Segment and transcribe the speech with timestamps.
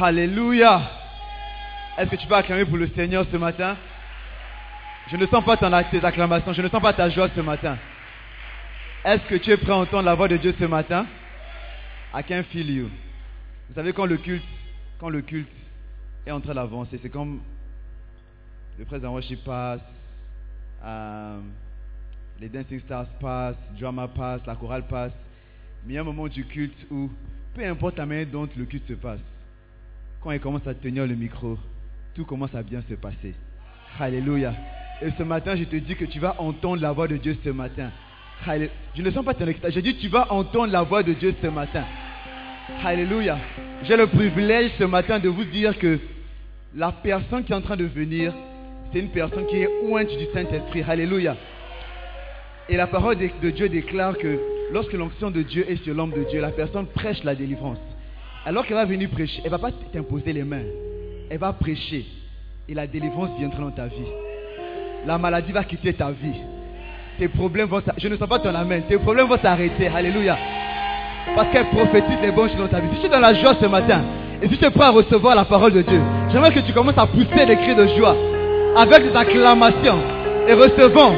[0.00, 0.90] Alléluia.
[1.96, 3.76] Est-ce que tu peux acclamer pour le Seigneur ce matin?
[5.10, 7.76] Je ne sens pas ton, tes acclamations, je ne sens pas ta joie ce matin.
[9.04, 11.06] Est-ce que tu es prêt à entendre la voix de Dieu ce matin?
[12.14, 12.90] I can feel you.
[13.68, 14.44] Vous savez quand le culte,
[15.00, 15.48] quand le culte
[16.26, 17.40] est en train d'avancer, c'est comme
[18.78, 19.80] le président worship passe,
[20.84, 21.40] euh,
[22.40, 25.12] les dancing stars passent, drama passe, la chorale passe.
[25.84, 27.10] Mais il y a un moment du culte où,
[27.54, 29.20] peu importe la manière dont le culte se passe,
[30.20, 31.58] quand il commence à tenir le micro,
[32.14, 33.34] tout commence à bien se passer.
[33.98, 34.52] Alléluia.
[35.00, 37.50] Et ce matin, je te dis que tu vas entendre la voix de Dieu ce
[37.50, 37.90] matin.
[38.46, 39.72] Je ne sens pas ton extase.
[39.74, 41.84] Je dis tu vas entendre la voix de Dieu ce matin.
[42.84, 43.38] Alléluia.
[43.84, 45.98] J'ai le privilège ce matin de vous dire que
[46.74, 48.34] la personne qui est en train de venir,
[48.92, 50.82] c'est une personne qui est ointe du Saint-Esprit.
[50.82, 51.36] Alléluia.
[52.68, 54.38] Et la parole de Dieu déclare que
[54.72, 57.78] lorsque l'onction de Dieu est sur l'homme de Dieu, la personne prêche la délivrance.
[58.48, 60.64] Alors qu'elle va venir prêcher, elle ne va pas t'imposer les mains.
[61.30, 62.06] Elle va prêcher.
[62.66, 64.08] Et la délivrance viendra dans ta vie.
[65.06, 66.40] La maladie va quitter ta vie.
[67.18, 68.00] Tes problèmes vont s'arrêter.
[68.00, 68.84] Je ne sens pas ton amen.
[68.88, 69.88] Tes problèmes vont s'arrêter.
[69.88, 70.38] Alléluia.
[71.36, 72.88] Parce qu'elle prophétise les bonnes choses dans ta vie.
[72.94, 74.00] Si tu es dans la joie ce matin,
[74.40, 76.00] et si tu es prêt à recevoir la parole de Dieu,
[76.32, 78.16] j'aimerais que tu commences à pousser des cris de joie
[78.78, 79.98] avec des acclamations
[80.48, 81.12] et recevant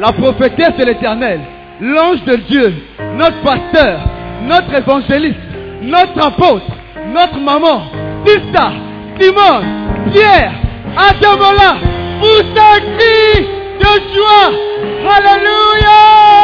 [0.00, 1.40] la prophétesse de l'éternel,
[1.80, 2.74] l'ange de Dieu,
[3.16, 4.00] notre pasteur,
[4.42, 5.40] notre évangéliste,
[5.82, 6.73] notre apôtre,
[7.12, 7.82] notre maman,
[8.24, 8.72] Tista,
[9.18, 9.66] Simone,
[10.12, 10.52] Pierre,
[10.96, 11.76] Adamola,
[12.20, 13.46] pousse un cri
[13.78, 14.52] de joie.
[15.16, 16.43] Alléluia.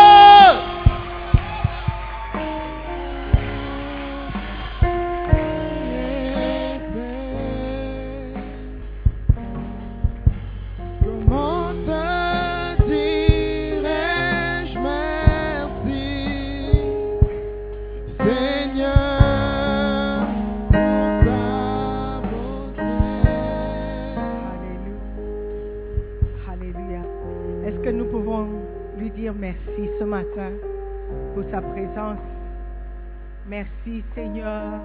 [34.21, 34.81] Seigneur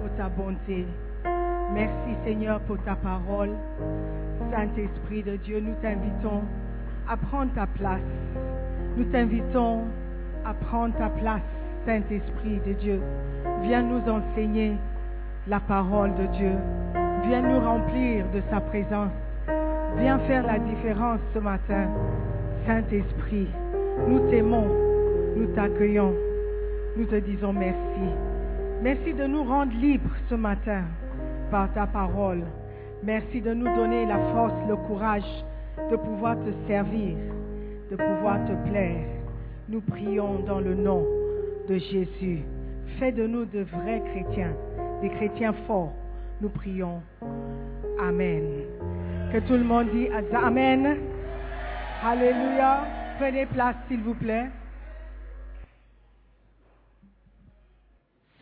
[0.00, 0.84] pour ta bonté.
[1.72, 3.50] Merci Seigneur pour ta parole.
[4.50, 6.42] Saint-Esprit de Dieu, nous t'invitons
[7.08, 8.00] à prendre ta place.
[8.96, 9.82] Nous t'invitons
[10.44, 11.42] à prendre ta place,
[11.86, 13.00] Saint-Esprit de Dieu.
[13.62, 14.76] Viens nous enseigner
[15.46, 16.52] la parole de Dieu.
[17.28, 19.12] Viens nous remplir de sa présence.
[19.98, 21.86] Viens faire la différence ce matin.
[22.66, 23.46] Saint-Esprit,
[24.08, 24.66] nous t'aimons,
[25.36, 26.14] nous t'accueillons,
[26.96, 28.31] nous te disons merci.
[28.82, 30.82] Merci de nous rendre libres ce matin
[31.52, 32.42] par ta parole.
[33.04, 35.44] Merci de nous donner la force, le courage
[35.88, 37.16] de pouvoir te servir,
[37.92, 39.04] de pouvoir te plaire.
[39.68, 41.06] Nous prions dans le nom
[41.68, 42.40] de Jésus.
[42.98, 44.52] Fais de nous de vrais chrétiens,
[45.00, 45.92] des chrétiens forts.
[46.40, 47.02] Nous prions.
[48.00, 48.42] Amen.
[49.32, 50.96] Que tout le monde dit Amen.
[52.04, 52.80] Alléluia.
[53.20, 54.48] Prenez place, s'il vous plaît.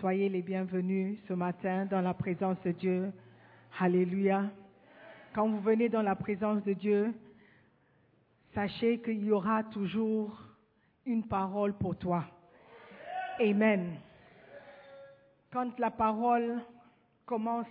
[0.00, 3.12] Soyez les bienvenus ce matin dans la présence de Dieu.
[3.78, 4.44] Alléluia.
[5.34, 7.12] Quand vous venez dans la présence de Dieu,
[8.54, 10.42] sachez qu'il y aura toujours
[11.04, 12.24] une parole pour toi.
[13.40, 13.96] Amen.
[15.52, 16.62] Quand la parole
[17.26, 17.66] commence,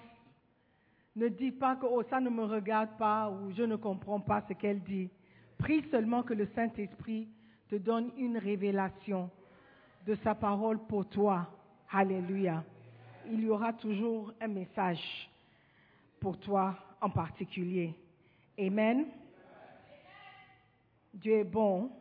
[1.15, 4.44] ne dis pas que oh, ça ne me regarde pas ou je ne comprends pas
[4.48, 5.10] ce qu'elle dit.
[5.58, 7.27] Prie seulement que le Saint-Esprit
[7.70, 9.32] te donne une révélation
[10.06, 11.48] de sa parole pour toi.
[11.91, 12.63] Alléluia.
[13.25, 15.29] Il y aura toujours un message
[16.19, 17.96] pour toi en particulier.
[18.60, 19.05] Amen.
[21.13, 21.91] Dieu est bon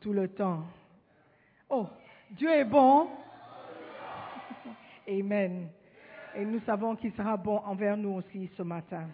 [0.00, 0.64] tout le temps.
[1.68, 1.86] Oh,
[2.30, 3.08] Dieu est bon.
[5.06, 5.68] Amen.
[6.34, 9.08] Et nous savons qu'il sera bon envers nous aussi ce matin.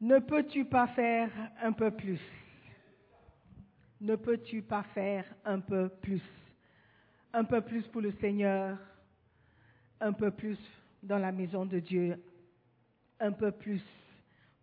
[0.00, 1.30] Ne peux-tu pas faire
[1.60, 2.20] un peu plus?
[4.00, 6.22] Ne peux-tu pas faire un peu plus?
[7.32, 8.78] Un peu plus pour le Seigneur,
[10.00, 10.58] un peu plus
[11.02, 12.16] dans la maison de Dieu,
[13.20, 13.82] un peu plus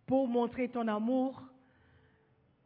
[0.06, 1.42] pour montrer ton amour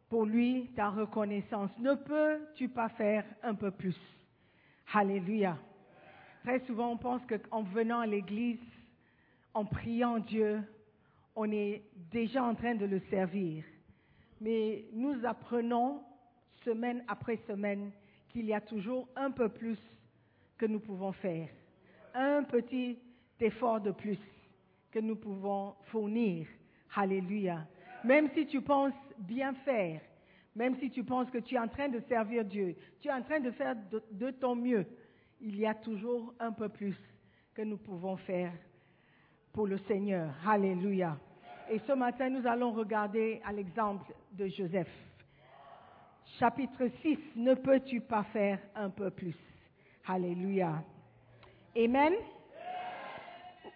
[0.09, 1.71] pour lui, ta reconnaissance.
[1.79, 3.97] Ne peux-tu pas faire un peu plus?
[4.93, 5.57] Alléluia.
[6.43, 8.59] Très souvent, on pense qu'en venant à l'église,
[9.55, 10.63] en priant Dieu,
[11.37, 13.65] on est déjà en train de le servir.
[14.41, 16.03] Mais nous apprenons
[16.65, 17.93] semaine après semaine
[18.31, 19.79] qu'il y a toujours un peu plus
[20.57, 21.49] que nous pouvons faire.
[22.15, 22.99] Un petit
[23.41, 24.19] effort de plus
[24.91, 26.47] que nous pouvons fournir.
[26.95, 27.67] Alléluia.
[28.05, 30.01] Même si tu penses bien faire,
[30.55, 33.23] même si tu penses que tu es en train de servir Dieu, tu es en
[33.23, 33.77] train de faire
[34.11, 34.85] de, ton mieux,
[35.41, 36.97] il y a toujours un peu plus
[37.55, 38.53] que nous pouvons faire
[39.53, 40.35] pour le Seigneur.
[40.47, 41.19] Alléluia.
[41.71, 44.91] Et ce matin, nous allons regarder à l'exemple de Joseph.
[46.41, 49.37] Chapitre 6, ne peux-tu pas faire un peu plus?
[50.07, 50.83] Alléluia.
[51.77, 52.15] Amen.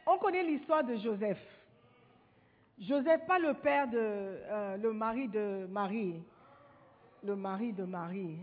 [0.06, 1.38] On connaît l'histoire de Joseph.
[2.78, 6.14] Joseph, pas le père de, euh, le mari de Marie,
[7.22, 8.38] le mari de Marie,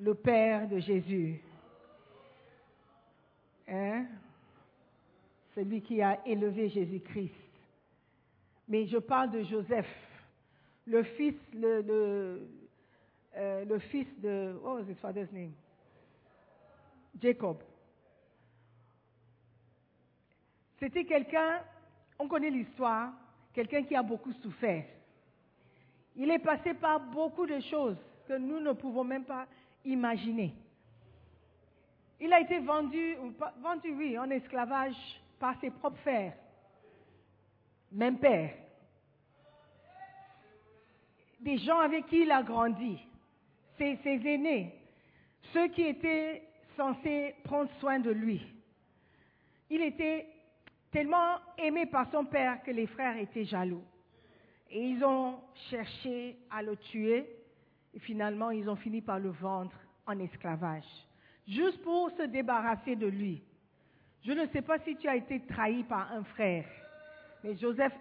[0.00, 1.40] le père de Jésus.
[3.68, 4.06] Hein?
[5.54, 7.32] Celui qui a élevé Jésus-Christ.
[8.66, 10.05] Mais je parle de Joseph,
[10.86, 12.38] le fils, euh,
[13.64, 15.52] le fils de, what was his father's name?
[17.20, 17.58] Jacob.
[20.78, 21.62] C'était quelqu'un,
[22.18, 23.12] on connaît l'histoire,
[23.52, 24.84] quelqu'un qui a beaucoup souffert.
[26.14, 27.96] Il est passé par beaucoup de choses
[28.28, 29.46] que nous ne pouvons même pas
[29.84, 30.54] imaginer.
[32.20, 33.16] Il a été vendu,
[33.60, 34.96] vendu oui, en esclavage
[35.38, 36.34] par ses propres frères,
[37.92, 38.54] même père.
[41.46, 42.98] Des gens avec qui il a grandi,
[43.78, 44.74] ses, ses aînés,
[45.52, 46.42] ceux qui étaient
[46.76, 48.42] censés prendre soin de lui.
[49.70, 50.26] Il était
[50.90, 53.84] tellement aimé par son père que les frères étaient jaloux.
[54.70, 55.38] Et ils ont
[55.70, 57.24] cherché à le tuer.
[57.94, 61.06] Et finalement, ils ont fini par le vendre en esclavage.
[61.46, 63.40] Juste pour se débarrasser de lui.
[64.24, 66.66] Je ne sais pas si tu as été trahi par un frère.
[67.44, 67.92] Mais Joseph,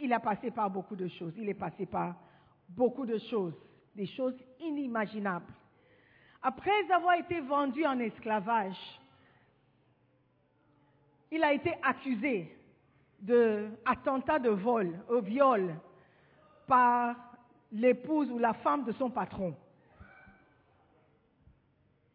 [0.00, 1.34] il a passé par beaucoup de choses.
[1.36, 2.14] Il est passé par
[2.76, 3.54] beaucoup de choses.
[3.94, 5.52] Des choses inimaginables.
[6.42, 8.76] Après avoir été vendu en esclavage,
[11.30, 12.54] il a été accusé
[13.20, 15.74] d'attentat de vol, au viol,
[16.66, 17.16] par
[17.72, 19.54] l'épouse ou la femme de son patron.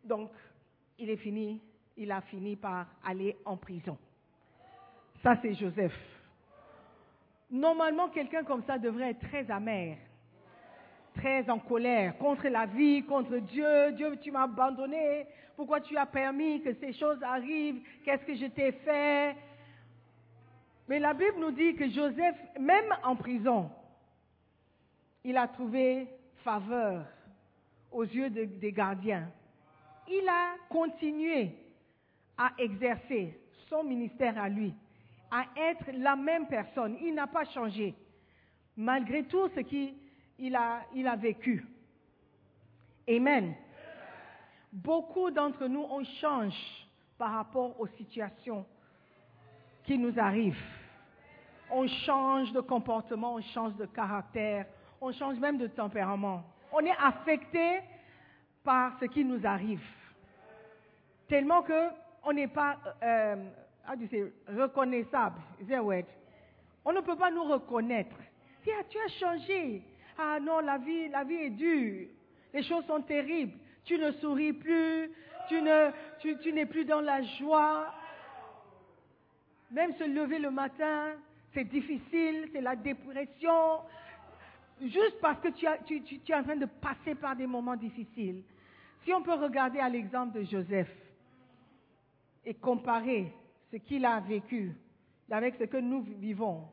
[0.03, 0.31] Donc,
[0.97, 1.61] il est fini,
[1.97, 3.97] il a fini par aller en prison.
[5.23, 5.97] Ça, c'est Joseph.
[7.49, 9.97] Normalement, quelqu'un comme ça devrait être très amer,
[11.15, 13.91] très en colère contre la vie, contre Dieu.
[13.93, 15.25] Dieu, tu m'as abandonné.
[15.55, 17.81] Pourquoi tu as permis que ces choses arrivent?
[18.05, 19.35] Qu'est-ce que je t'ai fait?
[20.87, 23.69] Mais la Bible nous dit que Joseph, même en prison,
[25.23, 26.07] il a trouvé
[26.43, 27.05] faveur
[27.91, 29.29] aux yeux de- des gardiens.
[30.07, 31.51] Il a continué
[32.37, 33.37] à exercer
[33.69, 34.73] son ministère à lui,
[35.29, 36.97] à être la même personne.
[37.01, 37.93] Il n'a pas changé,
[38.75, 39.59] malgré tout ce
[40.39, 41.65] qu'il a, il a vécu.
[43.07, 43.53] Amen.
[44.71, 46.55] Beaucoup d'entre nous, on change
[47.17, 48.65] par rapport aux situations
[49.83, 50.63] qui nous arrivent.
[51.71, 54.65] On change de comportement, on change de caractère,
[55.01, 56.43] on change même de tempérament.
[56.71, 57.81] On est affecté
[58.63, 59.83] par ce qui nous arrive.
[61.27, 61.89] Tellement que
[62.23, 63.35] on n'est pas euh,
[64.47, 65.39] reconnaissable.
[66.85, 68.15] On ne peut pas nous reconnaître.
[68.63, 69.83] Tiens, tu as changé.
[70.21, 72.07] Ah non, la vie, est dure.
[72.53, 73.53] Les choses sont terribles.
[73.85, 75.09] Tu ne souris plus.
[75.47, 77.93] Tu ne, tu, tu n'es plus dans la joie.
[79.71, 81.13] Même se lever le matin,
[81.53, 83.79] c'est difficile, c'est la dépression.
[84.81, 88.43] Juste parce que tu, as- es en train de passer par des moments difficiles.
[89.03, 90.91] Si on peut regarder à l'exemple de Joseph
[92.45, 93.31] et comparer
[93.71, 94.73] ce qu'il a vécu
[95.31, 96.63] avec ce que nous vivons,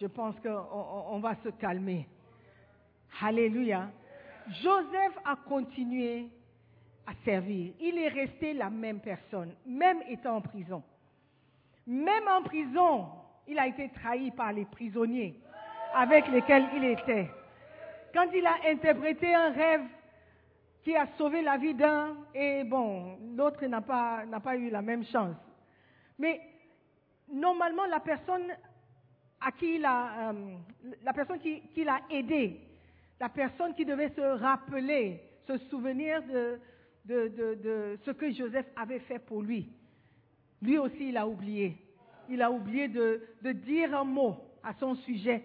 [0.00, 2.06] je pense qu'on on- on va se calmer.
[3.22, 3.88] Alléluia.
[4.62, 6.28] Joseph a continué
[7.06, 7.72] à servir.
[7.80, 10.82] Il est resté la même personne, même étant en prison.
[11.86, 13.08] Même en prison,
[13.46, 15.40] il a été trahi par les prisonniers
[15.94, 17.30] avec lesquels il était.
[18.12, 19.82] Quand il a interprété un rêve
[20.82, 25.36] qui a sauvé la vie d'un, et bon, l'autre n'a pas, eu la même chance.
[26.18, 26.40] Mais
[27.32, 28.52] normalement, la personne
[29.40, 30.56] à qui il a, euh,
[31.74, 32.60] qui l'a aidé,
[33.20, 39.42] la personne qui devait se rappeler, se souvenir de, ce que Joseph avait fait pour
[39.42, 39.70] lui,
[40.62, 41.76] lui aussi, il a oublié.
[42.28, 45.42] Il a oublié de, de dire un mot à son sujet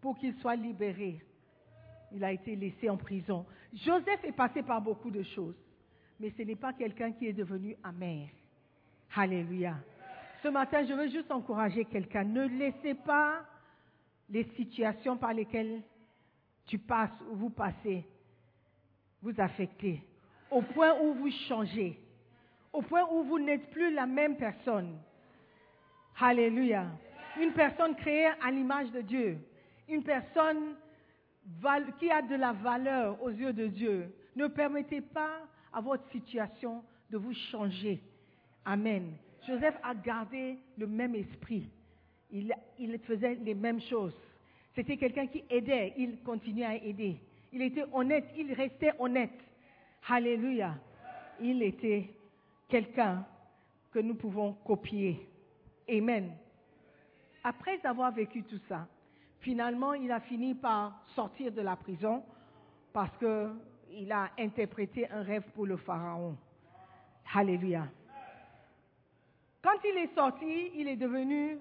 [0.00, 1.20] pour qu'il soit libéré.
[2.12, 3.46] Il a été laissé en prison.
[3.72, 5.56] Joseph est passé par beaucoup de choses,
[6.20, 8.28] mais ce n'est pas quelqu'un qui est devenu amer.
[9.16, 9.76] Alléluia.
[10.42, 12.24] Ce matin, je veux juste encourager quelqu'un.
[12.24, 13.46] Ne laissez pas
[14.28, 15.82] les situations par lesquelles
[16.66, 18.06] tu passes ou vous passez
[19.24, 20.02] vous affecter,
[20.50, 21.98] au point où vous changez,
[22.72, 24.98] au point où vous n'êtes plus la même personne.
[26.20, 26.86] Alléluia.
[27.40, 29.38] Une personne créée à l'image de Dieu,
[29.88, 30.76] une personne
[31.98, 34.14] qui a de la valeur aux yeux de Dieu.
[34.36, 35.40] Ne permettez pas
[35.72, 38.02] à votre situation de vous changer.
[38.64, 39.16] Amen.
[39.46, 41.70] Joseph a gardé le même esprit.
[42.30, 44.14] Il, il faisait les mêmes choses.
[44.74, 47.16] C'était quelqu'un qui aidait, il continuait à aider.
[47.52, 49.38] Il était honnête, il restait honnête.
[50.08, 50.74] Alléluia.
[51.40, 52.10] Il était
[52.68, 53.24] quelqu'un
[53.92, 55.28] que nous pouvons copier.
[55.88, 56.32] Amen.
[57.44, 58.88] Après avoir vécu tout ça,
[59.40, 62.24] finalement, il a fini par sortir de la prison
[62.92, 66.36] parce qu'il a interprété un rêve pour le Pharaon.
[67.32, 67.86] Alléluia.
[69.62, 71.58] Quand il est sorti, il est devenu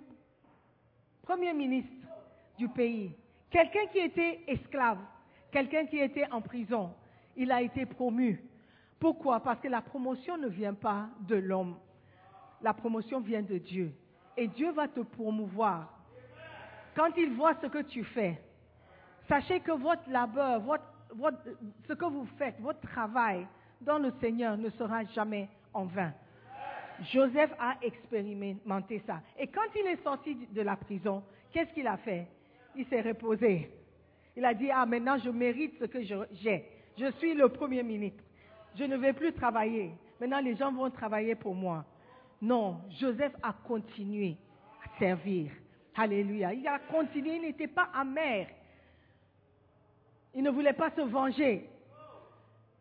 [1.21, 2.02] premier ministre
[2.57, 3.15] du pays.
[3.49, 4.99] Quelqu'un qui était esclave,
[5.51, 6.93] quelqu'un qui était en prison,
[7.35, 8.43] il a été promu.
[8.99, 9.39] Pourquoi?
[9.41, 11.77] Parce que la promotion ne vient pas de l'homme.
[12.61, 13.93] La promotion vient de Dieu.
[14.37, 15.89] Et Dieu va te promouvoir.
[16.95, 18.41] Quand il voit ce que tu fais,
[19.27, 20.61] sachez que votre labeur,
[21.87, 23.45] ce que vous faites, votre travail
[23.81, 26.13] dans le Seigneur ne sera jamais en vain.
[27.11, 29.21] Joseph a expérimenté ça.
[29.37, 32.27] Et quand il est sorti de la prison, qu'est-ce qu'il a fait?
[32.75, 33.69] Il s'est reposé.
[34.35, 36.65] Il a dit, ah maintenant je mérite ce que j'ai.
[36.97, 38.23] Je suis le premier ministre.
[38.75, 39.91] Je ne vais plus travailler.
[40.19, 41.85] Maintenant les gens vont travailler pour moi.
[42.41, 44.35] Non, Joseph a continué
[44.83, 45.51] à servir.
[45.95, 46.53] Alléluia.
[46.53, 48.47] Il a continué, il n'était pas amer.
[50.33, 51.69] Il ne voulait pas se venger.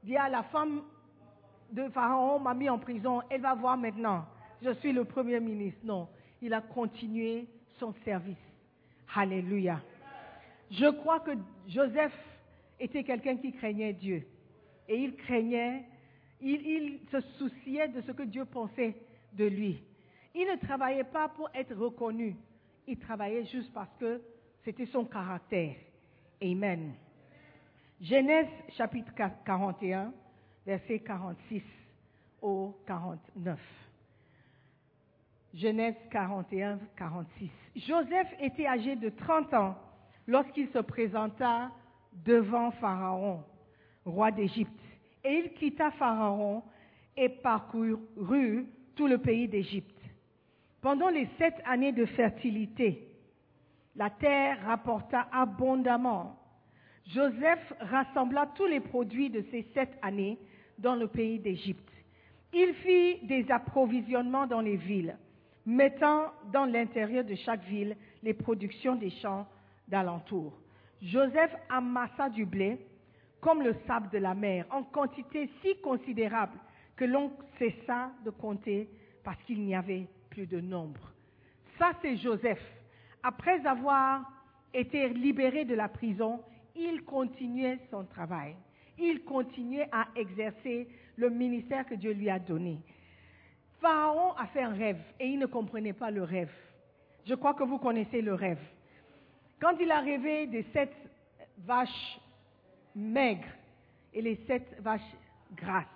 [0.03, 0.83] Il dit à la femme
[1.71, 4.25] de Pharaon m'a mis en prison, elle va voir maintenant.
[4.63, 5.81] Je suis le premier ministre.
[5.85, 6.09] Non,
[6.41, 7.47] il a continué
[7.79, 8.52] son service.
[9.15, 9.81] Alléluia.
[10.71, 11.33] Je crois que
[11.69, 12.17] Joseph
[12.81, 14.27] était quelqu'un qui craignait Dieu.
[14.89, 15.85] Et il craignait,
[16.41, 18.97] il, se souciait de ce que Dieu pensait
[19.35, 19.83] de lui.
[20.35, 22.37] Il ne travaillait pas pour être reconnu.
[22.87, 24.21] Il travaillait juste parce que
[24.65, 25.77] c'était son caractère.
[26.43, 26.95] Amen.
[28.01, 29.13] Genèse chapitre
[29.45, 30.13] 41,
[30.67, 31.63] versets 46
[32.41, 33.82] au 49.
[35.55, 37.51] Genèse 41, 46.
[37.77, 39.77] Joseph était âgé de 30 ans
[40.27, 41.71] lorsqu'il se présenta
[42.25, 43.43] devant Pharaon,
[44.05, 44.81] roi d'Égypte.
[45.25, 46.63] Et il quitta Pharaon
[47.17, 50.01] et parcourut tout le pays d'Égypte.
[50.81, 53.09] Pendant les sept années de fertilité,
[53.95, 56.39] la terre rapporta abondamment.
[57.07, 60.39] Joseph rassembla tous les produits de ces sept années
[60.79, 61.89] dans le pays d'Égypte.
[62.53, 65.17] Il fit des approvisionnements dans les villes,
[65.67, 69.47] mettant dans l'intérieur de chaque ville les productions des champs
[69.89, 70.53] d'alentour.
[71.01, 72.79] Joseph amassa du blé
[73.41, 76.57] comme le sable de la mer, en quantité si considérable
[76.95, 78.89] que l'on cessa de compter
[79.25, 81.11] parce qu'il n'y avait plus de nombre.
[81.79, 82.63] Ça, c'est Joseph.
[83.23, 84.23] Après avoir
[84.73, 86.41] été libéré de la prison,
[86.77, 88.55] il continuait son travail
[88.99, 92.79] il continuait à exercer le ministère que Dieu lui a donné.
[93.83, 96.53] Pharaon a fait un rêve et il ne comprenait pas le rêve.
[97.27, 98.61] Je crois que vous connaissez le rêve.
[99.61, 100.93] Quand il a rêvé des sept
[101.59, 102.21] vaches
[102.95, 103.49] maigres
[104.15, 105.17] et les sept vaches
[105.55, 105.87] grasses,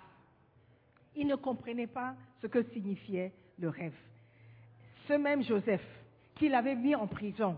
[1.15, 3.95] il ne comprenait pas ce que signifiait le rêve.
[5.07, 5.85] Ce même Joseph,
[6.35, 7.57] qu'il avait mis en prison,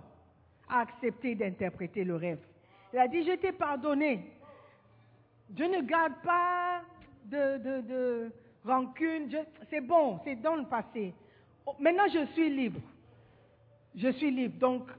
[0.70, 2.40] a accepté d'interpréter le rêve.
[2.94, 4.32] Il a dit, je t'ai pardonné,
[5.58, 6.82] je ne garde pas
[7.26, 8.32] de,
[8.70, 9.30] rancune.
[9.70, 11.14] C'est bon, c'est dans le passé.
[11.66, 12.80] Oh, maintenant, je suis libre.
[13.96, 14.58] Je suis libre.
[14.60, 14.90] Donc,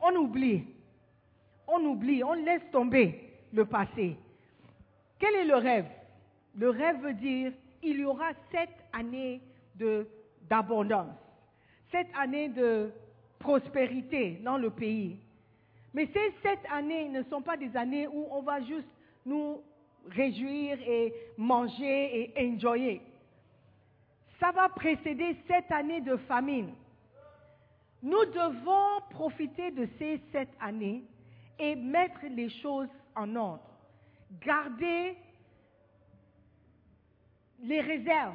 [0.00, 0.64] on oublie.
[1.66, 4.16] On oublie, on laisse tomber le passé.
[5.18, 5.86] Quel est le rêve?
[6.56, 9.40] Le rêve veut dire il y aura sept années
[10.48, 11.16] d'abondance,
[11.90, 12.90] sept années de
[13.38, 15.18] prospérité dans le pays.
[15.92, 18.88] Mais ces sept années ne sont pas des années où on va juste
[19.24, 19.62] nous
[20.10, 23.00] réjouir et manger et enjoyer.
[24.40, 26.74] Ça va précéder cette année de famine.
[28.02, 31.04] Nous devons profiter de ces sept années
[31.58, 33.64] et mettre les choses en ordre.
[34.40, 35.16] Garder
[37.62, 38.34] les réserves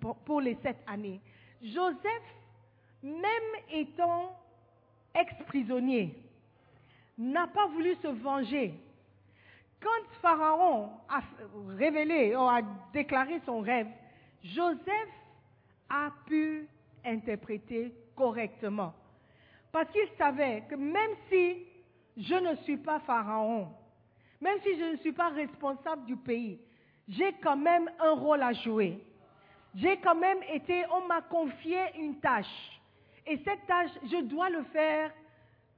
[0.00, 1.20] pour, pour les sept années.
[1.62, 2.34] Joseph,
[3.02, 3.22] même
[3.70, 4.36] étant
[5.14, 6.14] ex-prisonnier,
[7.16, 8.74] n'a pas voulu se venger
[9.86, 11.20] quand Pharaon a
[11.76, 12.60] révélé ou a
[12.92, 13.86] déclaré son rêve,
[14.42, 15.12] Joseph
[15.88, 16.66] a pu
[17.04, 18.92] interpréter correctement.
[19.70, 21.58] Parce qu'il savait que même si
[22.16, 23.68] je ne suis pas Pharaon,
[24.40, 26.58] même si je ne suis pas responsable du pays,
[27.08, 29.00] j'ai quand même un rôle à jouer.
[29.76, 32.80] J'ai quand même été, on m'a confié une tâche.
[33.24, 35.12] Et cette tâche, je dois le faire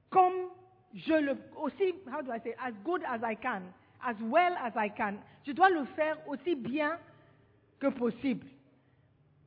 [0.09, 0.49] comme
[0.95, 3.61] je le, aussi, how do I say, as good as I can
[4.03, 5.15] as well as I can.
[5.45, 6.97] Je dois le faire aussi bien
[7.79, 8.45] que possible.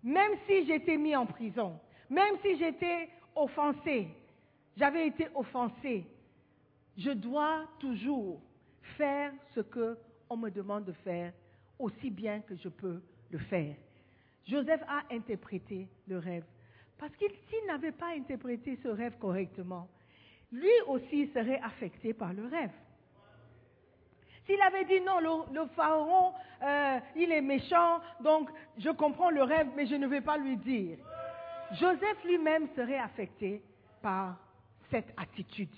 [0.03, 1.79] même si j'étais mis en prison,
[2.11, 4.09] même si j'étais offensé,
[4.77, 6.05] j'avais été offensé,
[6.97, 8.41] je dois toujours
[8.97, 9.97] faire ce que
[10.29, 11.33] on me demande de faire
[11.79, 13.75] aussi bien que je peux le faire.
[14.47, 16.45] Joseph a interprété le rêve.
[16.99, 19.89] Parce qu'il s'il n'avait pas interprété ce rêve correctement,
[20.51, 22.73] lui aussi serait affecté par le rêve.
[24.47, 25.21] S'il avait dit non,
[25.53, 30.21] le, pharaon, euh, il est méchant, donc je comprends le rêve, mais je ne vais
[30.21, 30.99] pas lui dire.
[31.73, 33.63] Joseph lui-même serait affecté
[34.03, 34.37] par
[34.91, 35.71] cette attitude.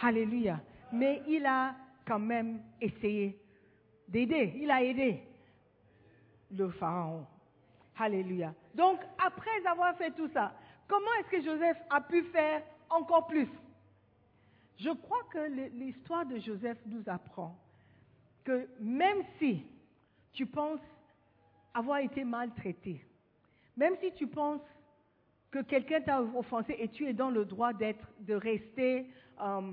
[0.00, 0.60] Alléluia.
[0.92, 1.74] Mais il a
[2.06, 3.38] quand même essayé
[4.08, 4.54] d'aider.
[4.56, 5.22] Il a aidé
[6.50, 7.26] le pharaon.
[7.98, 8.52] Alléluia.
[8.74, 10.52] Donc, après avoir fait tout ça,
[10.86, 13.48] comment est-ce que Joseph a pu faire encore plus?
[14.78, 15.38] Je crois que
[15.74, 17.56] l'histoire de Joseph nous apprend
[18.48, 19.62] que même si
[20.32, 20.80] tu penses
[21.74, 23.04] avoir été maltraité,
[23.76, 24.62] même si tu penses
[25.50, 29.06] que quelqu'un t'a offensé et tu es dans le droit d'être, de rester
[29.38, 29.72] euh,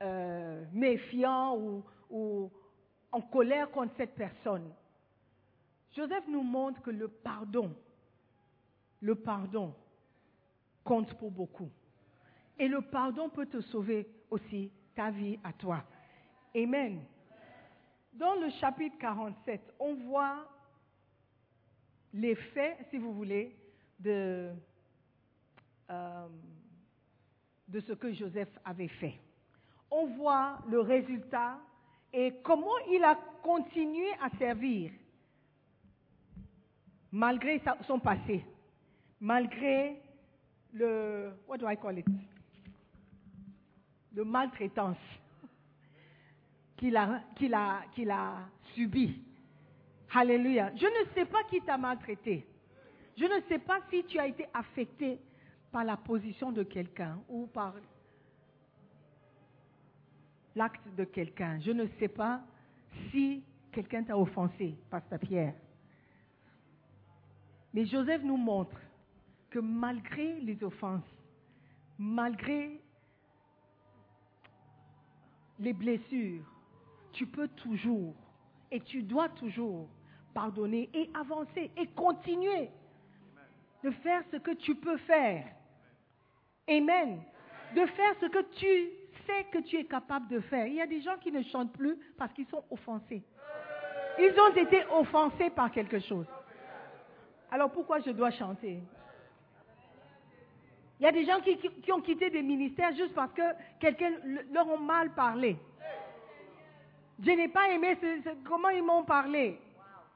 [0.00, 2.50] euh, méfiant ou, ou
[3.10, 4.72] en colère contre cette personne,
[5.94, 7.76] Joseph nous montre que le pardon,
[9.02, 9.74] le pardon
[10.82, 11.68] compte pour beaucoup.
[12.58, 15.84] Et le pardon peut te sauver aussi ta vie à toi.
[16.56, 17.02] Amen.
[18.12, 20.46] Dans le chapitre 47, on voit
[22.12, 23.56] les faits, si vous voulez,
[24.06, 24.52] euh,
[27.68, 29.18] de ce que Joseph avait fait.
[29.90, 31.58] On voit le résultat
[32.12, 34.90] et comment il a continué à servir
[37.10, 38.44] malgré son passé,
[39.20, 40.00] malgré
[40.72, 42.06] le, what do I call it,
[44.14, 44.96] le maltraitance
[46.82, 46.96] qu'il
[47.54, 48.14] a, qu'il
[48.74, 49.22] subi.
[50.14, 50.72] Alléluia.
[50.74, 52.44] Je ne sais pas qui t'a maltraité.
[53.16, 55.20] Je ne sais pas si tu as été affecté
[55.70, 57.74] par la position de quelqu'un ou par
[60.56, 61.60] l'acte de quelqu'un.
[61.60, 62.42] Je ne sais pas
[63.10, 65.54] si quelqu'un t'a offensé, Pasteur Pierre.
[67.72, 68.76] Mais Joseph nous montre
[69.50, 71.04] que malgré les offenses,
[71.96, 72.80] malgré
[75.58, 76.51] les blessures,
[77.12, 78.14] tu peux toujours
[78.70, 79.88] et tu dois toujours
[80.34, 82.70] pardonner et avancer et continuer
[83.84, 85.44] de faire ce que tu peux faire.
[86.68, 87.22] Amen.
[87.74, 88.90] De faire ce que tu
[89.26, 90.66] sais que tu es capable de faire.
[90.66, 93.22] Il y a des gens qui ne chantent plus parce qu'ils sont offensés.
[94.18, 96.26] Ils ont été offensés par quelque chose.
[97.50, 98.82] Alors pourquoi je dois chanter?
[101.00, 103.42] Il y a des gens qui, ont quitté des ministères juste parce que
[103.80, 104.12] quelqu'un
[104.52, 105.56] leur a mal parlé.
[107.24, 107.96] Je n'ai pas aimé
[108.44, 109.58] comment ils m'ont parlé.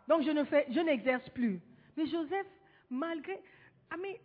[0.08, 1.60] Donc je ne fais, je n'exerce plus.
[1.96, 2.46] Mais Joseph,
[2.90, 3.34] malgré,
[3.92, 4.16] I mean,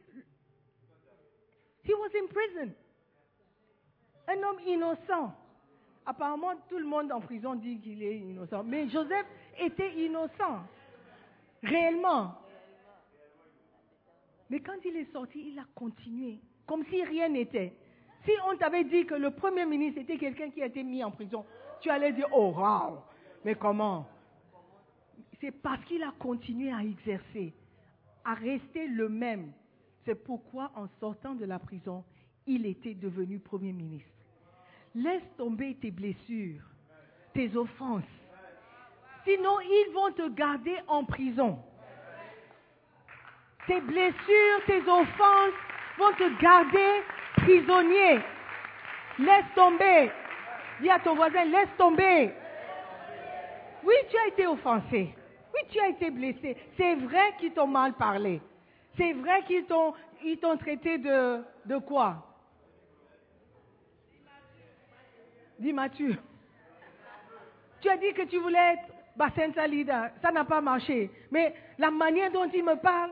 [1.83, 2.73] he was in prison.
[4.27, 5.33] Un homme innocent.
[6.05, 8.63] Apparemment, tout le monde en prison dit qu'il est innocent.
[8.63, 9.25] Mais Joseph
[9.59, 10.63] était innocent.
[11.63, 12.35] Réellement.
[14.49, 17.73] Mais quand il est sorti, il a continué, comme si rien n'était.
[18.25, 21.11] Si on t'avait dit que le Premier ministre était quelqu'un qui a été mis en
[21.11, 21.45] prison,
[21.81, 22.99] tu allais dire, oh, wow,
[23.43, 24.07] mais comment?
[25.39, 27.53] C'est parce qu'il a continué à exercer,
[28.23, 29.51] à rester le même.
[30.05, 32.03] C'est pourquoi, en sortant de la prison,
[32.47, 34.09] il était devenu Premier ministre.
[34.93, 36.61] Laisse tomber tes blessures,
[37.33, 38.03] tes offenses.
[39.23, 41.59] Sinon, ils vont te garder en prison.
[43.67, 45.59] Tes blessures, tes offenses
[45.97, 47.03] vont te garder
[47.37, 48.19] prisonnier.
[49.19, 50.11] Laisse tomber.
[50.81, 52.33] Dis à ton voisin, laisse tomber.
[53.83, 55.13] Oui, tu as été offensé.
[55.53, 56.57] Oui, tu as été blessé.
[56.75, 58.41] C'est vrai qu'ils t'ont mal parlé.
[58.97, 62.15] C'est vrai qu'ils t'ont, ils t'ont traité de, de quoi?
[65.59, 66.17] Dis Mathieu.
[67.81, 70.09] Tu as dit que tu voulais être Bacenta leader.
[70.21, 71.11] Ça n'a pas marché.
[71.29, 73.11] Mais la manière dont il me parle,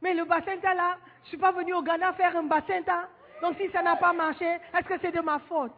[0.00, 3.08] mais le Bacenta là, je ne suis pas venu au Ghana faire un Bacenta.
[3.42, 5.72] Donc si ça n'a pas marché, est-ce que c'est de ma faute?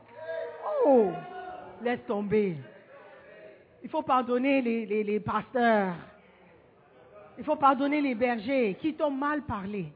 [0.86, 1.10] Oh,
[1.82, 2.56] laisse tomber.
[3.82, 5.94] Il faut pardonner les, pasteurs.
[7.38, 9.86] Il faut pardonner les bergers qui t'ont mal parlé,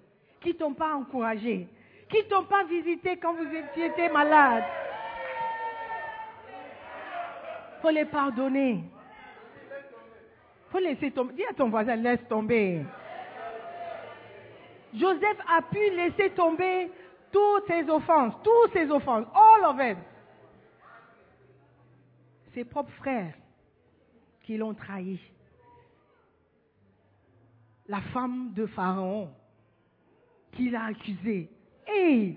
[0.40, 1.68] qui t'ont pas encouragé,
[2.08, 3.46] qui t'ont pas visité quand vous
[3.76, 4.64] étiez malade.
[7.76, 8.82] Il faut les pardonner.
[10.66, 11.34] Il faut laisser tomber.
[11.34, 12.82] Dis à ton voisin, laisse tomber.
[14.94, 16.90] Joseph a pu laisser tomber
[17.30, 19.98] toutes ses offenses, toutes ses offenses, all of it.
[22.54, 23.34] Ses propres frères
[24.42, 25.18] qui l'ont trahi.
[27.86, 29.30] la femme de Pharaon
[30.52, 31.50] qui l'a accusé.
[31.86, 32.34] Et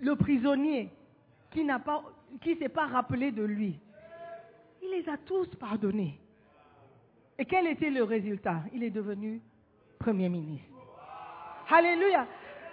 [0.00, 0.90] le prisonnier
[1.50, 2.02] qui n'a pas,
[2.42, 3.78] qui s'est pas rappelé de lui,
[4.82, 6.20] il les a tous pardonnés.
[7.38, 8.64] Et quel était le résultat?
[8.72, 9.40] Il est devenu
[9.98, 10.66] Premier ministre.
[11.70, 12.26] Alléluia.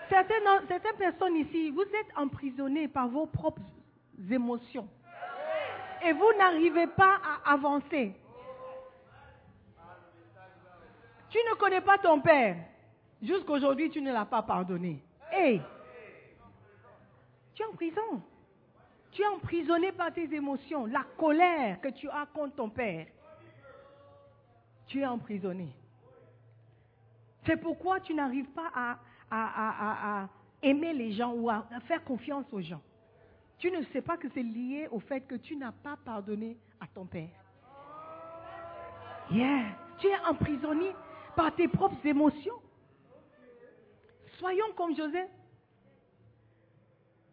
[0.10, 3.62] Certaines, certaines personnes ici, vous êtes emprisonnés par vos propres
[4.30, 4.88] émotions.
[6.06, 8.14] Et vous n'arrivez pas à avancer.
[11.30, 12.58] Tu ne connais pas ton père.
[13.22, 15.02] Jusqu'aujourd'hui, tu ne l'as pas pardonné.
[15.34, 15.60] Hé,
[17.56, 18.22] tu es en prison.
[19.12, 23.08] Tu es emprisonné par tes émotions, la colère que tu as contre ton père.
[24.88, 25.74] Tu es emprisonné.
[27.46, 28.98] C'est pourquoi tu n'arrives pas
[29.32, 30.28] à,
[30.62, 32.82] aimer les gens ou à faire confiance aux gens.
[33.58, 36.88] Tu ne sais pas que c'est lié au fait que tu n'as pas pardonné à
[36.88, 37.30] ton père.
[39.32, 39.66] Yeah.
[40.00, 40.92] Tu es emprisonné
[41.36, 42.62] par tes propres émotions.
[44.38, 45.30] Soyons comme Joseph.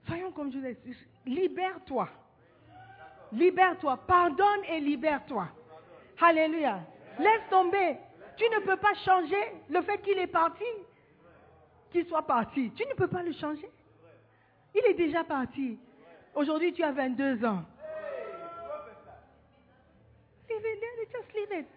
[0.07, 0.79] Soyons comme Joseph.
[1.27, 2.09] Libère-toi.
[3.33, 3.97] Libère-toi.
[4.07, 5.49] Pardonne et libère-toi.
[6.21, 6.81] Alléluia.
[7.19, 7.97] Laisse tomber.
[8.37, 10.65] Tu ne peux pas changer le fait qu'il est parti.
[11.91, 12.71] Qu'il soit parti.
[12.73, 13.71] Tu ne peux pas le changer.
[14.75, 15.79] Il est déjà parti.
[16.35, 17.63] Aujourd'hui, tu as 22 ans.
[20.49, 21.69] Just.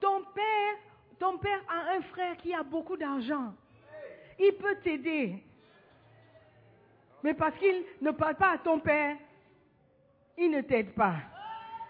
[0.00, 0.74] Ton père,
[1.18, 3.54] ton père a un frère qui a beaucoup d'argent.
[4.38, 5.42] Il peut t'aider.
[7.22, 9.16] Mais parce qu'il ne parle pas à ton père,
[10.36, 11.14] il ne t'aide pas.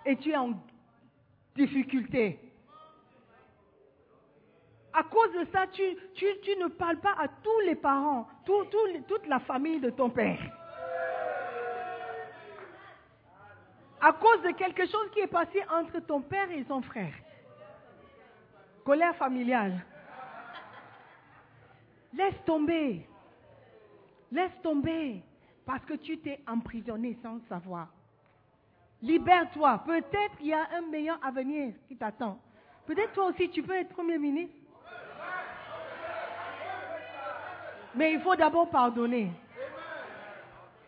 [0.05, 0.53] Et tu es en
[1.57, 2.39] difficulté.
[4.93, 5.83] À cause de ça, tu,
[6.15, 9.91] tu, tu ne parles pas à tous les parents, tout- tout toute la famille de
[9.91, 10.39] ton père.
[14.01, 17.15] À cause de quelque chose qui est passé entre ton père et son frère.
[18.85, 19.85] Colère familiale.
[22.13, 23.09] Laisse tomber.
[24.31, 25.23] Laisse tomber.
[25.65, 27.89] Parce que tu t'es emprisonné sans savoir.
[29.03, 29.83] Libère-toi.
[29.87, 32.39] Peut-être qu'il y a un meilleur avenir qui t'attend.
[32.87, 34.55] Peut-être toi aussi tu peux être Premier ministre.
[37.95, 39.31] Mais il faut d'abord pardonner.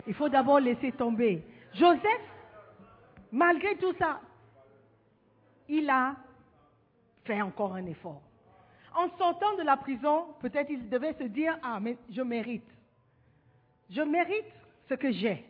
[0.07, 1.43] Il faut d'abord laisser tomber.
[1.75, 2.23] Joseph,
[3.33, 4.21] malgré tout ça,
[5.69, 6.17] il a
[7.25, 8.23] fait encore un effort.
[8.95, 12.69] En sortant de la prison, peut-être il devait se dire, ah, mais je mérite.
[13.91, 14.47] Je mérite
[14.89, 15.45] ce que j'ai.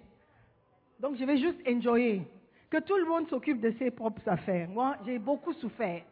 [1.01, 2.23] Donc je vais juste enjoyer.
[2.71, 4.69] Que tout le monde s'occupe de ses propres affaires.
[4.69, 6.03] Moi, j'ai beaucoup souffert.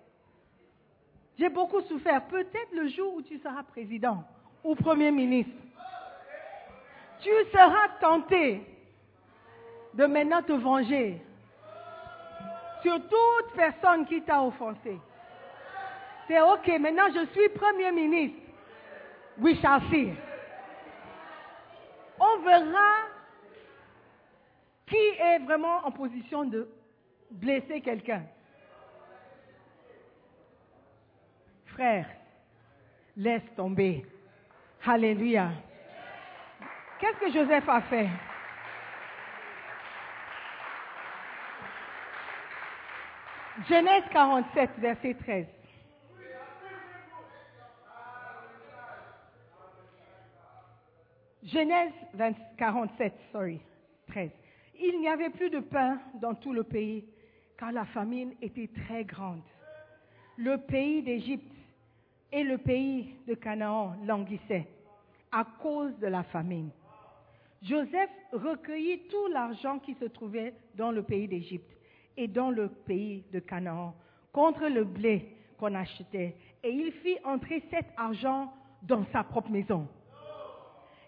[1.39, 2.27] J'ai beaucoup souffert.
[2.29, 4.25] Peut-être le jour où tu seras président
[4.65, 5.53] ou premier ministre,
[7.21, 8.63] tu seras tenté
[9.93, 11.21] de maintenant te venger
[12.87, 15.01] sur toute personne qui t'a offensé.
[16.29, 18.39] C'est ok, maintenant je suis premier ministre.
[19.39, 20.13] We shall see.
[22.21, 22.93] On verra
[24.87, 26.69] qui est vraiment en position de
[27.33, 28.23] blesser quelqu'un.
[31.67, 32.07] Frère,
[33.17, 34.07] laisse tomber.
[34.87, 35.51] Alléluia.
[37.01, 38.09] Qu'est-ce que Joseph a fait?
[43.65, 45.47] Genèse 47, verset 13.
[51.43, 53.61] Genèse 20 47, sorry,
[54.09, 54.31] 13.
[54.79, 57.07] Il n'y avait plus de pain dans tout le pays,
[57.57, 59.43] car la famine était très grande.
[60.37, 61.51] Le pays d'Égypte
[62.33, 64.69] et le pays de Canaan languissaient
[65.33, 66.71] à cause de la famine.
[67.63, 71.76] Joseph recueillit tout l'argent qui se trouvait dans le pays d'Égypte
[72.17, 73.95] et dans le pays de Canaan
[74.33, 78.53] contre le blé qu'on achetait, et il fit entrer cet argent
[78.83, 79.89] dans sa propre maison.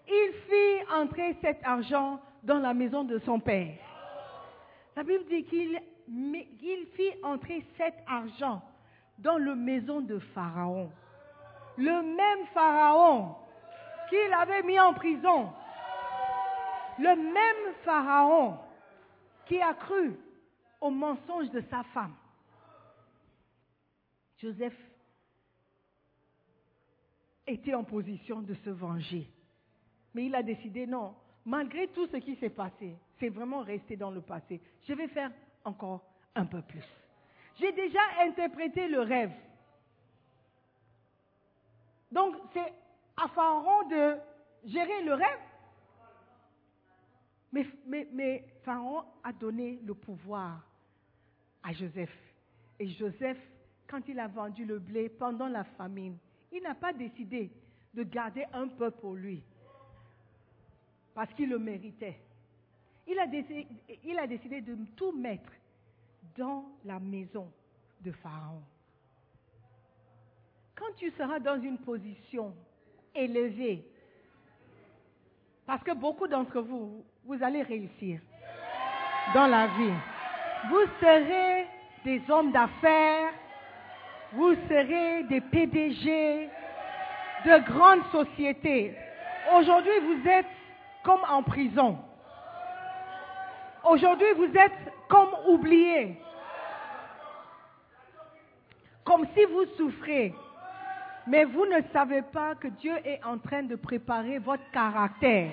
[0.07, 3.77] Il fit entrer cet argent dans la maison de son père.
[4.95, 5.79] La Bible dit qu'il
[6.95, 8.61] fit entrer cet argent
[9.19, 10.89] dans la maison de Pharaon.
[11.77, 13.35] Le même Pharaon
[14.09, 15.51] qu'il avait mis en prison.
[16.97, 18.57] Le même Pharaon
[19.45, 20.17] qui a cru
[20.81, 22.15] au mensonge de sa femme.
[24.37, 24.77] Joseph
[27.45, 29.27] était en position de se venger.
[30.13, 31.15] Mais il a décidé, non,
[31.45, 34.61] malgré tout ce qui s'est passé, c'est vraiment resté dans le passé.
[34.87, 35.31] Je vais faire
[35.65, 36.03] encore
[36.35, 36.85] un peu plus.
[37.59, 39.33] J'ai déjà interprété le rêve.
[42.11, 42.73] Donc, c'est
[43.17, 44.17] à Pharaon de
[44.65, 45.39] gérer le rêve.
[47.51, 50.68] Mais, mais, mais Pharaon a donné le pouvoir
[51.63, 52.15] à Joseph.
[52.79, 53.37] Et Joseph
[53.89, 56.17] quand il a vendu le blé pendant la famine,
[56.51, 57.51] il n'a pas décidé
[57.93, 59.43] de garder un peu pour lui,
[61.15, 62.19] parce qu'il le méritait.
[63.07, 65.51] Il a, décidé, de tout mettre
[66.37, 67.51] dans la maison
[68.01, 68.61] de Pharaon.
[70.75, 72.53] Quand tu seras dans une position
[73.15, 73.83] élevée,
[75.65, 78.21] parce que beaucoup d'entre vous, vous allez réussir
[79.33, 80.18] dans la vie.
[80.67, 81.67] Vous serez
[82.03, 83.31] des hommes d'affaires,
[84.33, 86.49] vous serez des PDG
[87.45, 88.95] de grandes sociétés.
[89.55, 90.45] Aujourd'hui, vous êtes
[91.03, 91.97] comme en prison.
[93.83, 96.17] Aujourd'hui, vous êtes comme oubliés.
[99.05, 100.33] Comme si vous souffrez.
[101.25, 105.51] Mais vous ne savez pas que Dieu est en train de préparer votre caractère.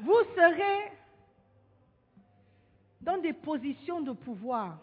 [0.00, 0.92] Vous serez
[3.00, 4.78] dans des positions de pouvoir.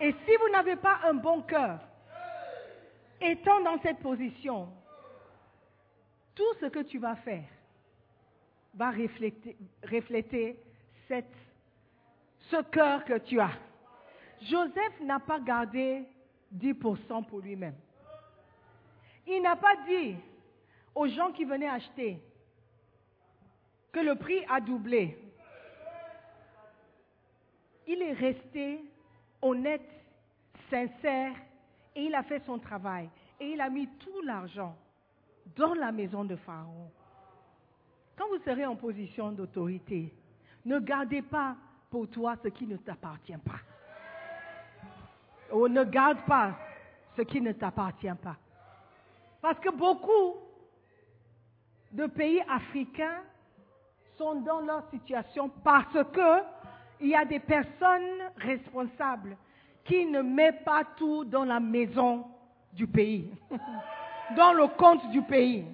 [0.00, 1.78] Et si vous n'avez pas un bon cœur,
[3.20, 4.68] étant dans cette position,
[6.34, 7.48] tout ce que tu vas faire
[8.74, 10.56] va refléter,
[11.08, 13.52] ce cœur que tu as.
[14.40, 16.04] Joseph n'a pas gardé
[16.56, 17.76] 10% pour lui-même.
[19.26, 20.16] Il n'a pas dit
[20.94, 22.20] aux gens qui venaient acheter
[23.92, 25.18] que le prix a doublé.
[27.86, 28.80] Il est resté
[29.40, 29.88] honnête,
[30.70, 31.34] sincère,
[31.94, 33.10] et il a fait son travail.
[33.38, 34.74] Et il a mis tout l'argent
[35.56, 36.90] dans la maison de Pharaon.
[38.16, 40.14] Quand vous serez en position d'autorité,
[40.64, 41.56] ne gardez pas
[41.90, 43.60] pour toi ce qui ne t'appartient pas.
[45.54, 46.56] Ou ne garde pas
[47.16, 48.36] ce qui ne t'appartient pas.
[49.42, 50.36] Parce que beaucoup
[51.90, 53.22] de pays africains
[54.34, 56.42] dans leur situation parce que
[57.00, 59.36] il y a des personnes responsables
[59.84, 62.24] qui ne mettent pas tout dans la maison
[62.72, 63.28] du pays,
[64.36, 65.66] dans le compte du pays.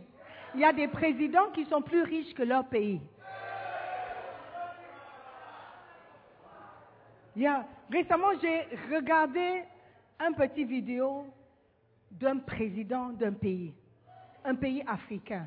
[0.54, 3.00] Il y a des présidents qui sont plus riches que leur pays.
[7.36, 9.62] Il y a- récemment, j'ai regardé
[10.18, 11.26] un petit vidéo
[12.10, 13.74] d'un président d'un pays,
[14.44, 15.46] un pays africain,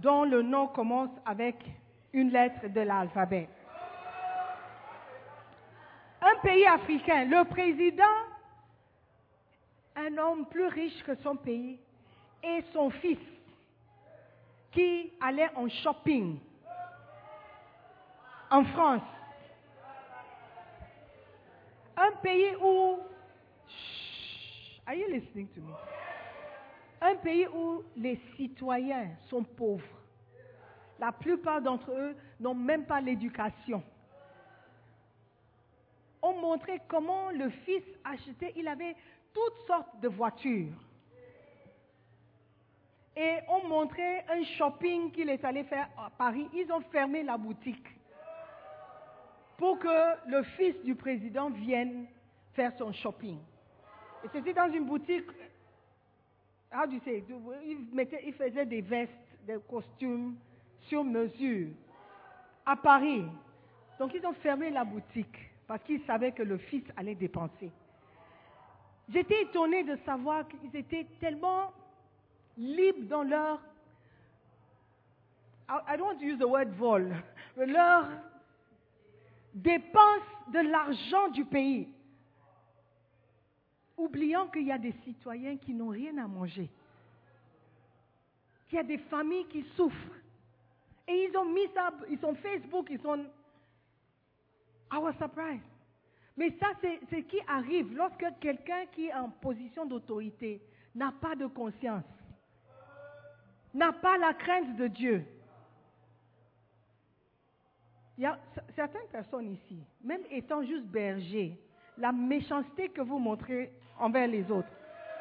[0.00, 1.56] dont le nom commence avec
[2.12, 3.48] une lettre de l'alphabet.
[6.20, 8.04] Un pays africain, le président,
[9.96, 11.78] un homme plus riche que son pays,
[12.42, 13.18] et son fils,
[14.72, 16.38] qui allait en shopping
[18.50, 19.02] en France.
[21.96, 22.98] Un pays où...
[24.86, 25.74] Are you listening to me?
[27.00, 29.84] Un pays où les citoyens sont pauvres.
[30.98, 33.82] La plupart d'entre eux n'ont même pas l'éducation.
[36.20, 38.96] On montrait comment le fils achetait, il avait
[39.32, 40.74] toutes sortes de voitures.
[43.16, 46.48] Et on montrait un shopping qu'il est allé faire à Paris.
[46.52, 47.86] Ils ont fermé la boutique
[49.56, 52.06] pour que le fils du président vienne
[52.54, 53.38] faire son shopping.
[54.24, 55.26] Et c'était dans une boutique,
[56.70, 57.22] how do you say,
[57.64, 59.12] il, des vestes,
[59.46, 60.36] des costumes
[60.82, 61.68] sur mesure
[62.66, 63.24] à Paris.
[63.98, 67.70] Donc ils ont fermé la boutique parce qu'ils savaient que le fils allait dépenser.
[69.10, 71.72] J'étais étonnée de savoir qu'ils étaient tellement
[72.56, 73.60] libres dans leur,
[75.68, 77.14] I don't use the word vol,
[77.56, 78.06] leur
[79.54, 81.88] dépense de l'argent du pays,
[83.98, 86.70] oubliant qu'il y a des citoyens qui n'ont rien à manger,
[88.68, 90.14] qu'il y a des familles qui souffrent.
[91.06, 93.24] Et ils ont mis ça, ils sont Facebook, ils sont...
[94.90, 95.62] I was surprised.
[96.36, 100.62] Mais ça, c'est ce qui arrive lorsque quelqu'un qui est en position d'autorité
[100.94, 102.04] n'a pas de conscience,
[103.74, 105.24] n'a pas la crainte de Dieu.
[108.16, 108.38] Il y a
[108.74, 111.58] certaines personnes ici, même étant juste berger,
[111.96, 114.68] la méchanceté que vous montrez envers les autres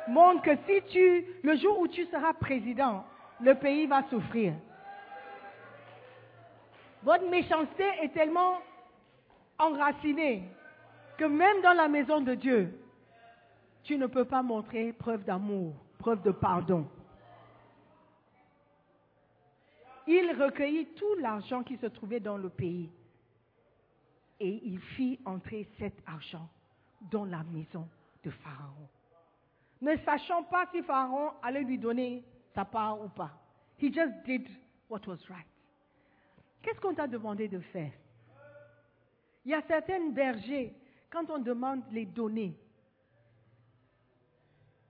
[0.07, 3.05] montre que si tu, le jour où tu seras président,
[3.41, 4.53] le pays va souffrir.
[7.03, 8.59] Votre méchanceté est tellement
[9.59, 10.43] enracinée
[11.17, 12.73] que même dans la maison de Dieu,
[13.83, 16.87] tu ne peux pas montrer preuve d'amour, preuve de pardon.
[20.07, 22.89] Il recueillit tout l'argent qui se trouvait dans le pays
[24.39, 26.47] et il fit entrer cet argent
[27.11, 27.87] dans la maison
[28.23, 28.89] de Pharaon.
[29.81, 33.31] Ne sachant pas si Pharaon allait lui donner sa part ou pas.
[33.79, 34.47] He just did
[34.89, 35.45] what was right.
[36.61, 37.91] Qu'est-ce qu'on t'a demandé de faire?
[39.45, 40.73] Il y a certains bergers,
[41.09, 42.57] quand on demande les données,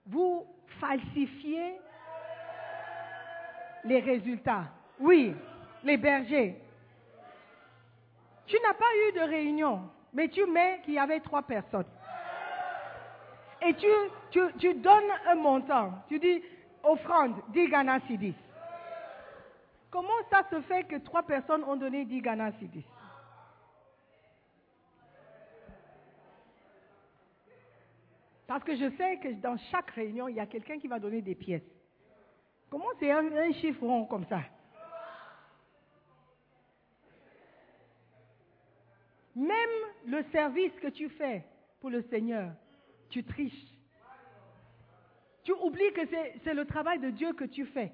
[0.06, 0.48] vous
[0.80, 1.80] falsifiez
[3.84, 4.66] les résultats.
[5.00, 5.36] Oui,
[5.84, 6.60] les bergers.
[8.48, 11.86] Tu n'as pas eu de réunion, mais tu mets qu'il y avait trois personnes.
[13.62, 13.88] Et tu,
[14.60, 15.94] tu, donnes un montant.
[16.08, 16.44] Tu dis,
[16.84, 18.36] offrande, 10 Ghana Sidis.
[19.90, 22.86] Comment ça se fait que trois personnes ont donné 10 Ghana Sidis
[28.46, 31.22] Parce que je sais que dans chaque réunion, il y a quelqu'un qui va donner
[31.22, 31.70] des pièces.
[32.70, 34.42] Comment c'est un, un chiffre rond comme ça?
[39.36, 39.54] Même
[40.06, 41.46] le service que tu fais
[41.80, 42.52] pour le Seigneur,
[43.10, 43.78] tu triches.
[45.44, 46.02] Tu oublies que
[46.44, 47.92] c'est le travail de Dieu que tu fais.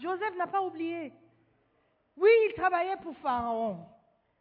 [0.00, 1.12] Joseph n'a pas oublié.
[2.16, 3.86] Oui, il travaillait pour Pharaon.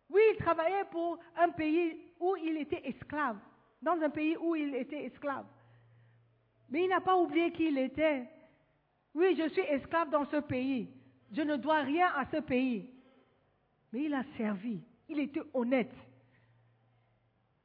[0.10, 3.38] Oui, il travaillait pour un pays où il était esclave.
[3.82, 5.46] Dans un pays où il était esclave.
[6.70, 8.28] Mais il n'a pas oublié qui il était.
[9.14, 10.90] Oui, je suis esclave dans ce pays.
[11.32, 12.90] Je ne dois rien à ce pays.
[13.92, 14.82] Mais il a servi.
[15.10, 15.94] Il était honnête.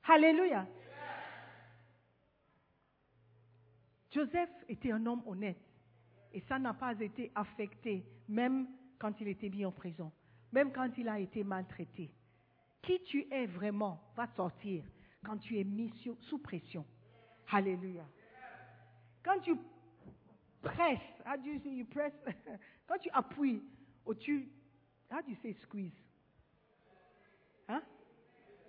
[0.08, 0.66] Alléluia.
[4.18, 5.62] Joseph était un homme honnête.
[6.32, 8.66] Et ça n'a pas été affecté, même
[8.98, 10.10] quand il était mis en prison,
[10.50, 12.10] même quand il a été maltraité.
[12.82, 14.82] Qui tu es vraiment va sortir
[15.24, 15.92] quand tu es mis
[16.22, 16.84] sous pression.
[17.52, 18.04] Alléluia.
[19.22, 19.54] Quand tu
[20.62, 21.86] presses, how do you say
[22.88, 23.62] quand tu appuies
[24.04, 24.48] au-dessus,
[25.12, 25.92] how do you squeeze?
[27.68, 27.82] Hein?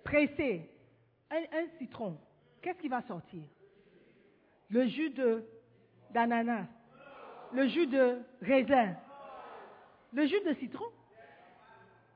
[0.04, 0.70] Presser
[1.28, 2.20] un citron,
[2.62, 3.42] qu'est-ce qui va sortir?
[4.70, 5.44] Le jus de
[6.10, 6.66] d'ananas,
[7.52, 8.94] le jus de raisin,
[10.12, 10.86] le jus de citron.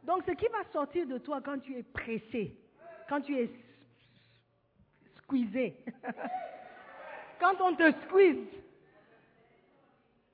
[0.03, 2.57] Donc ce qui va sortir de toi quand tu es pressé,
[3.09, 3.51] quand tu es
[5.17, 5.77] squeezé,
[7.41, 8.47] quand on te squeeze,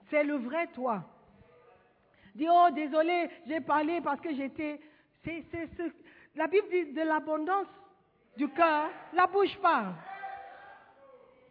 [0.09, 1.05] c'est le vrai toi.
[2.35, 4.81] Dis, oh désolé, j'ai parlé parce que j'étais...
[6.35, 7.67] La Bible dit de l'abondance
[8.37, 9.95] du cœur, la bouche parle.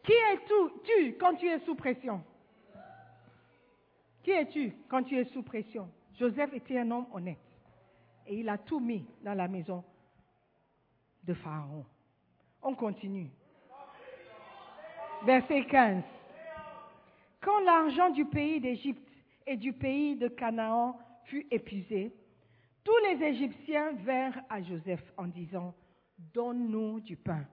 [0.04, 2.24] Qui es-tu quand tu es sous pression?
[4.24, 5.90] Qui es-tu quand tu es sous pression?
[6.18, 7.40] Joseph était un homme honnête.
[8.28, 9.84] Et il a tout mis dans la maison
[11.24, 11.86] de Pharaon.
[12.62, 13.30] On continue.
[15.26, 16.04] Verset 15.
[17.42, 19.08] Quand l'argent du pays d'Égypte
[19.48, 22.14] et du pays de Canaan fut épuisé,
[22.84, 25.74] tous les Égyptiens vinrent à Joseph en disant,
[26.34, 27.46] Donne-nous du pain.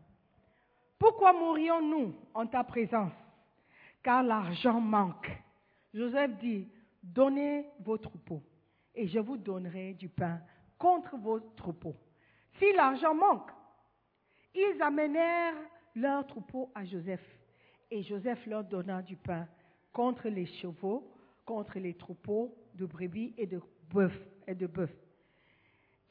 [0.98, 3.12] Pourquoi mourrions-nous en ta présence?
[4.02, 5.30] Car l'argent manque.
[5.92, 6.68] Joseph dit,
[7.02, 8.42] Donnez vos troupeaux,
[8.94, 10.40] et je vous donnerai du pain
[10.76, 11.94] contre vos troupeaux.
[12.58, 13.50] Si l'argent manque,
[14.54, 15.54] ils amenèrent
[15.94, 17.24] leurs troupeaux à Joseph,
[17.90, 19.46] et Joseph leur donna du pain
[19.92, 21.08] contre les chevaux,
[21.44, 24.10] contre les troupeaux de brebis et de bœufs,
[24.48, 24.68] et de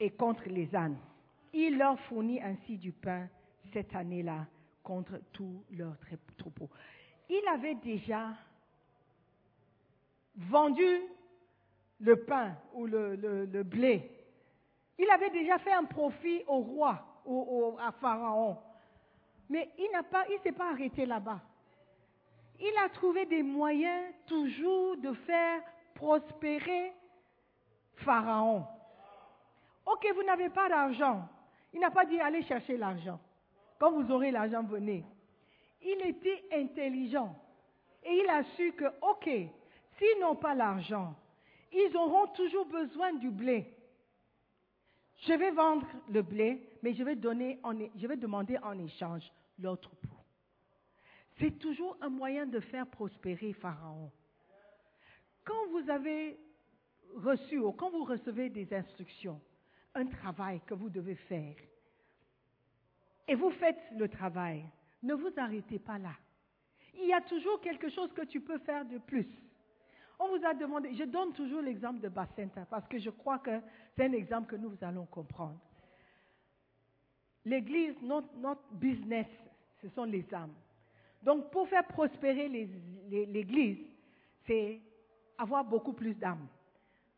[0.00, 0.98] et contre les ânes.
[1.52, 3.28] Il leur fournit ainsi du pain
[3.72, 4.46] cette année-là
[4.86, 5.96] contre tous leurs
[6.38, 6.70] troupeaux.
[7.28, 8.28] Il avait déjà
[10.36, 11.02] vendu
[11.98, 14.08] le pain ou le, blé.
[14.96, 17.32] Il avait déjà fait un profit au roi, au-
[17.74, 18.56] au- à Pharaon.
[19.48, 21.40] Mais il n'a pas, il s'est pas arrêté là-bas.
[22.60, 25.60] Il a trouvé des moyens toujours de faire
[25.94, 26.92] prospérer
[27.96, 28.64] Pharaon.
[29.84, 31.28] Ok, vous n'avez pas d'argent.
[31.74, 33.18] Il n'a pas dit allez chercher l'argent.
[33.78, 35.04] Quand vous aurez l'argent, venez.
[35.82, 37.36] Il était intelligent.
[38.02, 41.14] Et il a su que, ok, s'ils n'ont pas l'argent,
[41.72, 43.72] ils auront toujours besoin du blé.
[45.18, 50.08] Je vais vendre le blé, mais je vais, demander en échange leur troupeau.
[51.38, 54.10] C'est toujours un moyen de faire prospérer Pharaon.
[55.44, 56.38] Quand vous avez
[57.16, 59.40] reçu ou quand vous recevez des instructions,
[59.94, 61.56] un travail que vous devez faire,
[63.28, 64.64] et vous faites le travail,
[65.02, 66.14] ne vous arrêtez pas là.
[66.94, 69.26] Il y a toujours quelque chose que tu peux faire de plus.
[70.18, 73.60] On vous a demandé, je donne toujours l'exemple de Bacenta parce que je crois que
[73.94, 75.58] c'est un exemple que nous allons comprendre.
[77.44, 79.26] L'église, notre, notre business,
[79.82, 80.54] ce sont les âmes.
[81.22, 83.78] Donc pour faire prospérer l'église,
[84.46, 84.80] c'est
[85.36, 86.46] avoir beaucoup plus d'âmes,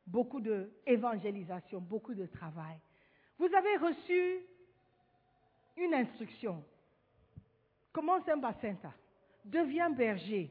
[0.07, 2.77] beaucoup d'évangélisation, beaucoup de travail.
[3.39, 4.41] Vous avez reçu
[5.79, 6.65] une instruction.
[7.93, 8.93] Commence un Bacenta.
[9.45, 10.51] Deviens berger.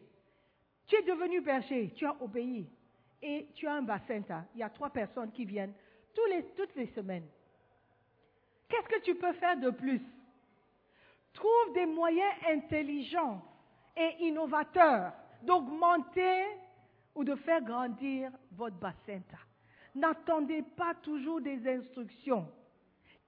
[0.88, 2.70] Tu es devenu berger, tu as obéi.
[3.22, 4.46] Et tu as un Bacenta.
[4.54, 5.74] Il y a trois personnes qui viennent
[6.14, 7.28] tous les, toutes les semaines.
[8.70, 10.02] Qu'est-ce que tu peux faire de plus?
[11.34, 13.44] Trouve des moyens intelligents
[13.96, 15.14] et innovateurs
[15.44, 16.46] d'augmenter
[17.16, 19.22] ou de faire grandir votre bassin.
[19.96, 22.48] N'attendez pas toujours des instructions.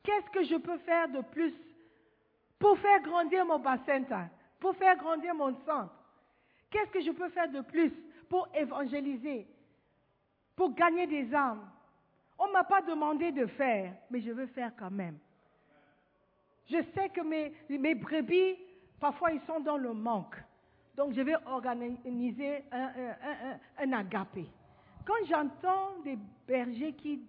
[0.03, 1.53] Qu'est-ce que je peux faire de plus?
[2.59, 4.03] Pour faire grandir mon bassin,
[4.59, 5.93] pour faire grandir mon centre
[6.69, 7.91] Qu'est-ce que je peux faire de plus
[8.29, 9.47] pour évangéliser,
[10.55, 11.67] pour gagner des âmes?
[12.37, 15.17] On ne m'a pas demandé de faire, mais je veux faire quand même.
[16.67, 18.55] Je sais que mes, brebis,
[18.99, 20.35] parfois, ils sont dans le manque.
[20.95, 22.91] Donc, je vais organiser un,
[23.79, 24.45] un, agapé.
[25.05, 27.21] Quand j'entends des bergers qui,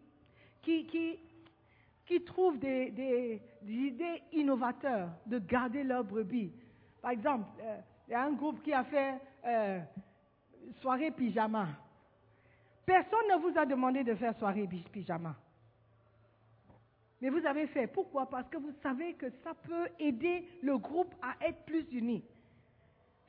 [2.10, 6.52] qui trouvent des, idées innovateurs de garder leurs brebis,
[7.00, 9.14] par exemple, euh, il y a un groupe qui a fait
[9.46, 9.78] euh,
[10.80, 11.68] soirée pyjama.
[12.84, 15.36] Personne ne vous a demandé de faire soirée pyjama.
[17.20, 17.86] Mais vous avez fait.
[17.86, 18.28] Pourquoi?
[18.28, 22.24] Parce que vous savez que ça peut aider le groupe à être plus uni.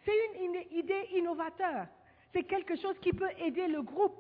[0.03, 1.86] C'est une, une idée innovateur.
[2.34, 4.15] C'est quelque chose qui peut aider le groupe.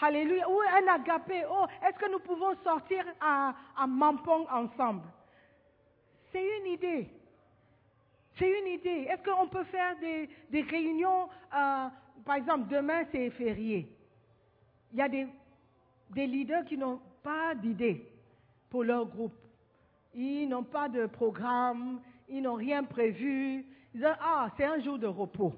[0.00, 0.48] Alléluia.
[0.48, 1.44] Ou un agapé?
[1.50, 3.54] Oh, est-ce que nous pouvons sortir à,
[3.86, 5.02] Mampong ensemble?
[6.32, 7.08] C'est une idée.
[8.38, 9.08] C'est une idée.
[9.10, 11.88] Est-ce qu'on peut faire des, des réunions, euh,
[12.24, 13.88] par exemple, demain c'est férié.
[14.92, 15.26] Il y a des,
[16.10, 18.06] des leaders qui n'ont pas d'idée
[18.70, 19.34] pour leur groupe.
[20.14, 23.64] Ils n'ont pas de programme, ils n'ont rien prévu.
[23.94, 25.52] Ils disent, ah, c'est un jour de repos.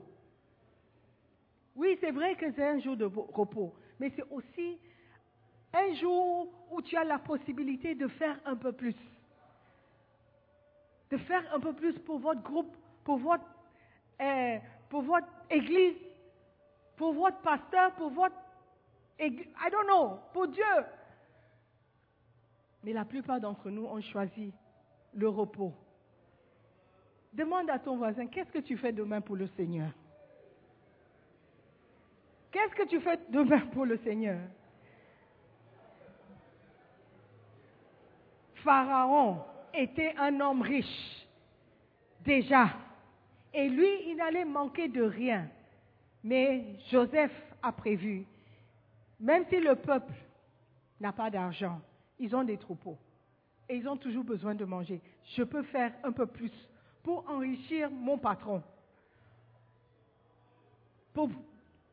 [1.74, 4.78] Oui, c'est vrai que c'est un jour de repos, mais c'est aussi
[5.72, 8.96] un jour où tu as la possibilité de faire un peu plus.
[11.10, 12.74] De faire un peu plus pour votre groupe,
[13.04, 13.44] pour votre,
[14.20, 15.96] euh, pour votre église,
[16.96, 18.36] pour votre pasteur, pour votre
[19.18, 20.64] église, I don't know, pour Dieu.
[22.84, 24.52] Mais la plupart d'entre nous ont choisi
[25.14, 25.72] le repos.
[27.32, 29.90] Demande à ton voisin, qu'est-ce que tu fais demain pour le Seigneur?
[32.52, 34.38] Qu'est-ce que tu fais demain pour le Seigneur?
[38.56, 39.42] Pharaon
[39.74, 41.26] était un homme riche,
[42.20, 42.68] déjà.
[43.54, 45.48] Et lui, il n'allait manquer de rien.
[46.22, 47.32] Mais Joseph
[47.62, 48.24] a prévu,
[49.18, 50.12] même si le peuple
[51.00, 51.80] n'a pas d'argent,
[52.18, 52.98] ils ont des troupeaux.
[53.68, 55.00] Et ils ont toujours besoin de manger.
[55.36, 56.52] Je peux faire un peu plus
[57.02, 58.62] pour enrichir mon patron.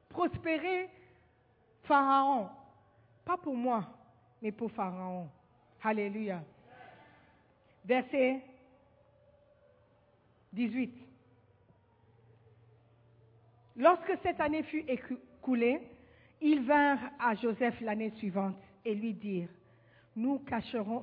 [0.09, 0.89] Prospérer
[1.83, 2.49] Pharaon.
[3.25, 3.85] Pas pour moi,
[4.41, 5.29] mais pour Pharaon.
[5.83, 6.43] Alléluia.
[7.85, 8.41] Verset
[10.53, 10.93] 18.
[13.77, 15.79] Lorsque cette année fut écoulée,
[16.41, 19.49] ils vinrent à Joseph l'année suivante et lui dirent,
[20.15, 20.41] nous,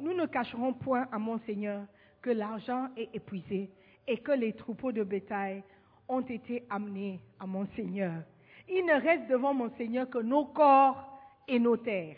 [0.01, 1.87] nous ne cacherons point à mon Seigneur
[2.21, 3.71] que l'argent est épuisé
[4.07, 5.63] et que les troupeaux de bétail
[6.09, 8.23] ont été amenés à mon Seigneur.
[8.69, 12.17] Il ne reste devant mon Seigneur que nos corps et nos terres.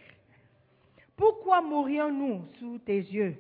[1.17, 3.37] Pourquoi mourrions-nous sous tes yeux,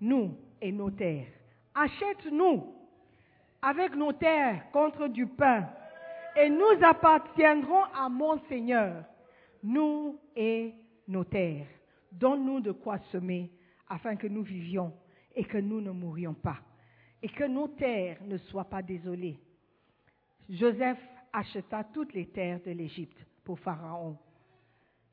[0.00, 1.32] nous et nos terres?
[1.74, 2.74] Achète-nous
[3.62, 5.68] avec nos terres contre du pain,
[6.36, 9.04] et nous appartiendrons à mon Seigneur,
[9.62, 10.74] nous et
[11.06, 11.68] nos terres.
[12.10, 13.50] Donne-nous de quoi semer
[13.88, 14.92] afin que nous vivions
[15.34, 16.58] et que nous ne mourions pas,
[17.22, 19.38] et que nos terres ne soient pas désolées.
[20.48, 20.98] Joseph
[21.32, 24.16] acheta toutes les terres de l'Égypte pour Pharaon,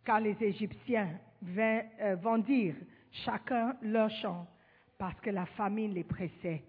[0.04, 1.20] car les Égyptiens
[1.58, 2.76] euh, vendirent
[3.12, 4.48] chacun leur champ
[4.98, 6.64] parce que la famine les pressait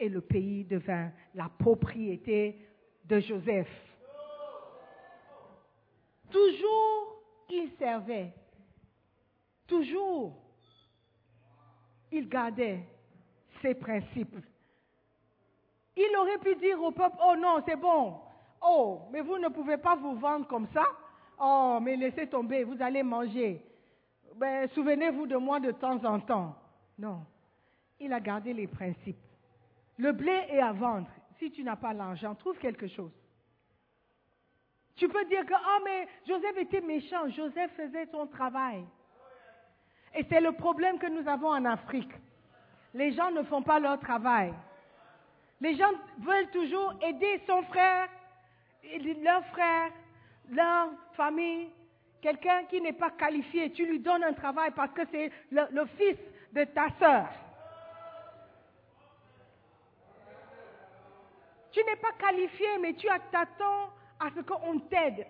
[0.00, 2.58] et le pays devint la propriété
[3.04, 3.68] de Joseph.
[6.30, 8.32] Toujours il servait,
[9.66, 10.34] toujours
[12.10, 12.80] il gardait
[13.60, 14.36] ses principes.
[15.96, 18.20] Il aurait pu dire au peuple, oh non, c'est bon,
[18.64, 20.84] oh, mais vous ne pouvez pas vous vendre comme ça,
[21.40, 23.62] oh, mais laissez tomber, vous allez manger.
[24.36, 26.56] Ben, souvenez-vous de moi de temps en temps.
[26.98, 27.24] Non,
[28.00, 29.18] il a gardé les principes.
[29.96, 31.08] Le blé est à vendre.
[31.38, 33.12] Si tu n'as pas l'argent, trouve quelque chose.
[34.96, 37.28] Tu peux dire que, oh, mais Joseph était méchant.
[37.30, 38.84] Joseph faisait son travail.
[40.14, 42.12] Et c'est le problème que nous avons en Afrique.
[42.92, 44.54] Les gens ne font pas leur travail.
[45.60, 48.08] Les gens veulent toujours aider son frère,
[49.22, 49.90] leur frère,
[50.50, 51.70] leur famille.
[52.20, 56.16] Quelqu'un qui n'est pas qualifié, tu lui donnes un travail parce que c'est le, fils
[56.52, 57.28] de ta sœur.
[61.70, 65.26] Tu n'es pas qualifié, mais tu t'attends à ce qu'on t'aide.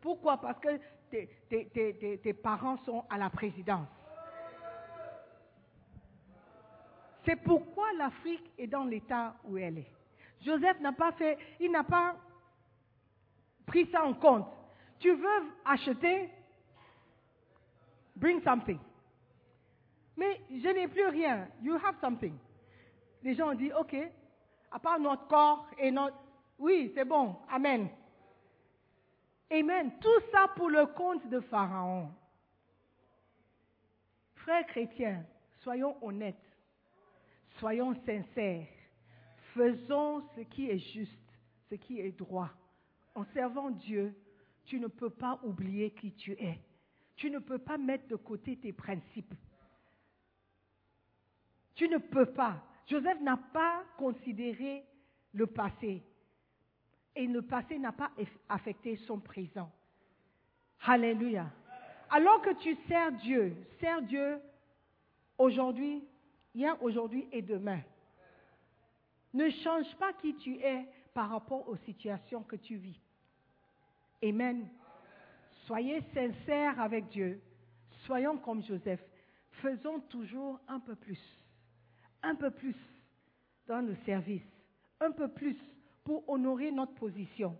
[0.00, 0.38] Pourquoi?
[0.38, 3.86] Parce que tes parents sont à la présidence.
[7.24, 9.99] C'est pourquoi l'Afrique est dans l'état où elle est.
[10.40, 12.16] Joseph n'a pas fait, il n'a pas
[13.66, 14.48] pris ça en compte.
[14.98, 16.30] Tu veux acheter,
[18.16, 18.78] bring something.
[20.16, 21.48] Mais je n'ai plus rien.
[21.62, 22.36] You have something.
[23.22, 23.96] Les gens ont dit, OK,
[24.70, 26.16] à part notre corps et notre...
[26.58, 27.36] Oui, c'est bon.
[27.50, 27.88] Amen.
[29.50, 29.92] Amen.
[30.00, 32.10] Tout ça pour le compte de Pharaon.
[34.36, 35.24] Frères chrétiens,
[35.62, 36.36] soyons honnêtes,
[37.58, 38.66] soyons sincères,
[39.60, 41.38] faisons ce qui est juste,
[41.68, 42.50] ce qui est droit.
[43.14, 44.14] En servant Dieu,
[44.64, 46.58] tu ne peux pas oublier qui tu es.
[47.16, 49.34] Tu ne peux pas mettre de côté tes principes.
[51.74, 52.62] Tu ne peux pas.
[52.86, 54.82] Joseph n'a pas considéré
[55.34, 56.02] le passé.
[57.14, 58.10] Et le passé n'a pas
[58.48, 59.70] affecté son présent.
[60.86, 61.50] Alléluia.
[62.08, 64.40] Alors que tu sers Dieu, sers Dieu
[65.36, 66.02] aujourd'hui,
[66.54, 67.80] hier, aujourd'hui et demain.
[69.32, 73.00] Ne change pas qui tu es par rapport aux situations que tu vis.
[74.22, 74.68] Amen.
[75.66, 77.40] Soyez sincères avec Dieu.
[78.04, 79.00] Soyons comme Joseph.
[79.62, 81.20] Faisons toujours un peu plus.
[82.22, 82.76] Un peu plus
[83.66, 84.42] dans le service.
[85.00, 85.56] Un peu plus
[86.04, 87.56] pour honorer notre position.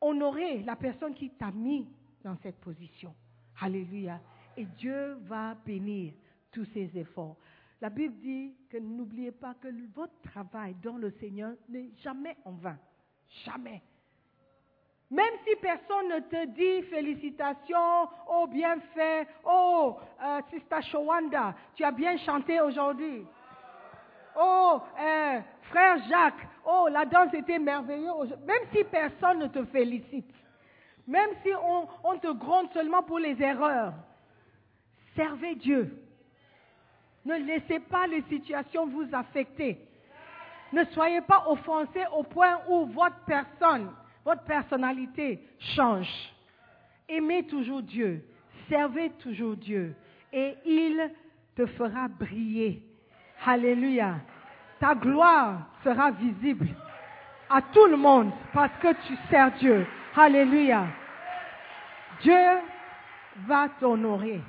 [0.00, 1.86] Honorer la personne qui t'a mis
[2.22, 3.14] dans cette position.
[3.60, 4.20] Alléluia.
[4.56, 6.14] Et Dieu va bénir
[6.50, 7.36] tous ces efforts.
[7.80, 12.52] La Bible dit que n'oubliez pas que votre travail dans le Seigneur n'est jamais en
[12.52, 12.78] vain.
[13.44, 13.82] Jamais.
[15.10, 21.84] Même si personne ne te dit félicitations, oh bien fait, oh euh, Sister Shawanda, tu
[21.84, 23.24] as bien chanté aujourd'hui.
[24.36, 28.36] Oh euh, frère Jacques, oh la danse était merveilleuse.
[28.44, 30.34] Même si personne ne te félicite,
[31.06, 33.92] même si on, on te gronde seulement pour les erreurs,
[35.14, 36.03] servez Dieu.
[37.24, 39.78] Ne laissez pas les situations vous affecter.
[40.72, 43.90] Ne soyez pas offensés au point où votre personne,
[44.24, 46.08] votre personnalité change.
[47.08, 48.24] Aimez toujours Dieu.
[48.68, 49.94] Servez toujours Dieu.
[50.32, 51.10] Et il
[51.54, 52.82] te fera briller.
[53.46, 54.16] Alléluia.
[54.80, 56.68] Ta gloire sera visible
[57.48, 59.86] à tout le monde parce que tu sers Dieu.
[60.16, 60.86] Alléluia.
[62.22, 62.40] Dieu
[63.46, 64.40] va t'honorer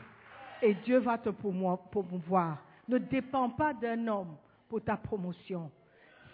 [0.61, 2.57] et Dieu va te promou- promouvoir.
[2.87, 4.37] Ne dépends pas d'un homme
[4.69, 5.71] pour ta promotion.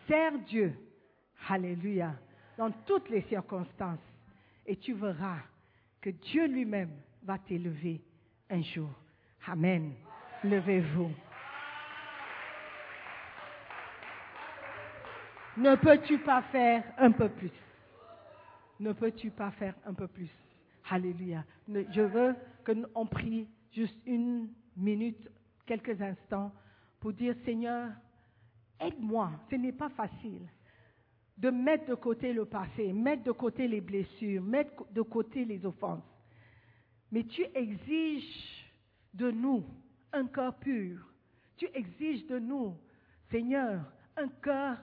[0.07, 0.73] Sers Dieu.
[1.49, 2.13] Alléluia.
[2.57, 3.99] Dans toutes les circonstances.
[4.65, 5.39] Et tu verras
[6.01, 6.91] que Dieu lui-même
[7.23, 8.01] va t'élever
[8.49, 8.89] un jour.
[9.47, 9.93] Amen.
[10.43, 11.11] Levez-vous.
[15.57, 17.51] Ne peux-tu pas faire un peu plus?
[18.79, 20.29] Ne peux-tu pas faire un peu plus?
[20.89, 21.43] Alléluia.
[21.67, 22.35] Je veux
[22.65, 25.29] qu'on prie juste une minute,
[25.71, 26.51] quelques instants,
[26.99, 27.91] pour dire Seigneur,
[28.77, 29.31] aide-moi.
[29.49, 30.45] Ce n'est pas facile
[31.37, 35.65] de mettre de côté le passé, mettre de côté les blessures, mettre de côté les
[35.65, 36.03] offenses.
[37.09, 38.69] Mais tu exiges
[39.13, 39.63] de nous
[40.11, 40.99] un cœur pur.
[41.55, 42.75] Tu exiges de nous,
[43.29, 43.85] Seigneur,
[44.17, 44.77] un cœur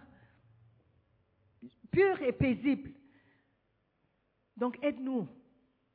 [1.91, 2.93] pur et paisible.
[4.57, 5.29] Donc aide-nous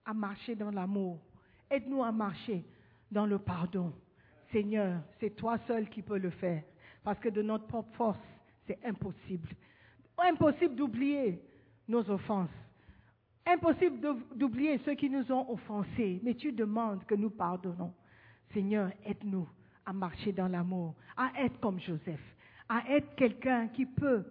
[0.06, 1.20] à marcher dans l'amour.
[1.68, 2.64] Aide-nous à marcher
[3.10, 3.92] dans le pardon.
[4.54, 6.64] Seigneur, c'est toi seul qui peux le faire.
[7.04, 8.20] Parce que de notre propre force,
[8.66, 9.50] c'est impossible.
[10.18, 11.42] Impossible d'oublier
[11.88, 12.50] nos offenses.
[13.46, 14.00] Impossible
[14.36, 16.22] d'oublier ceux qui nous ont offensés.
[16.24, 17.94] Mais tu demandes que nous pardonnons.
[18.54, 19.50] Seigneur, aide-nous
[19.86, 22.22] à marcher dans l'amour, à être comme Joseph,
[22.70, 24.24] à être quelqu'un qui peut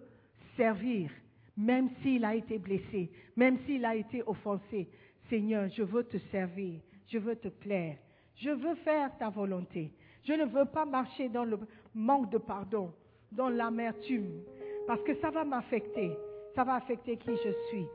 [0.55, 1.11] servir,
[1.55, 4.89] même s'il a été blessé, même s'il a été offensé.
[5.29, 7.97] Seigneur, je veux te servir, je veux te plaire,
[8.35, 9.91] je veux faire ta volonté.
[10.23, 11.59] Je ne veux pas marcher dans le
[11.93, 12.91] manque de pardon,
[13.31, 14.41] dans l'amertume,
[14.87, 16.11] parce que ça va m'affecter,
[16.55, 17.85] ça va affecter qui je suis.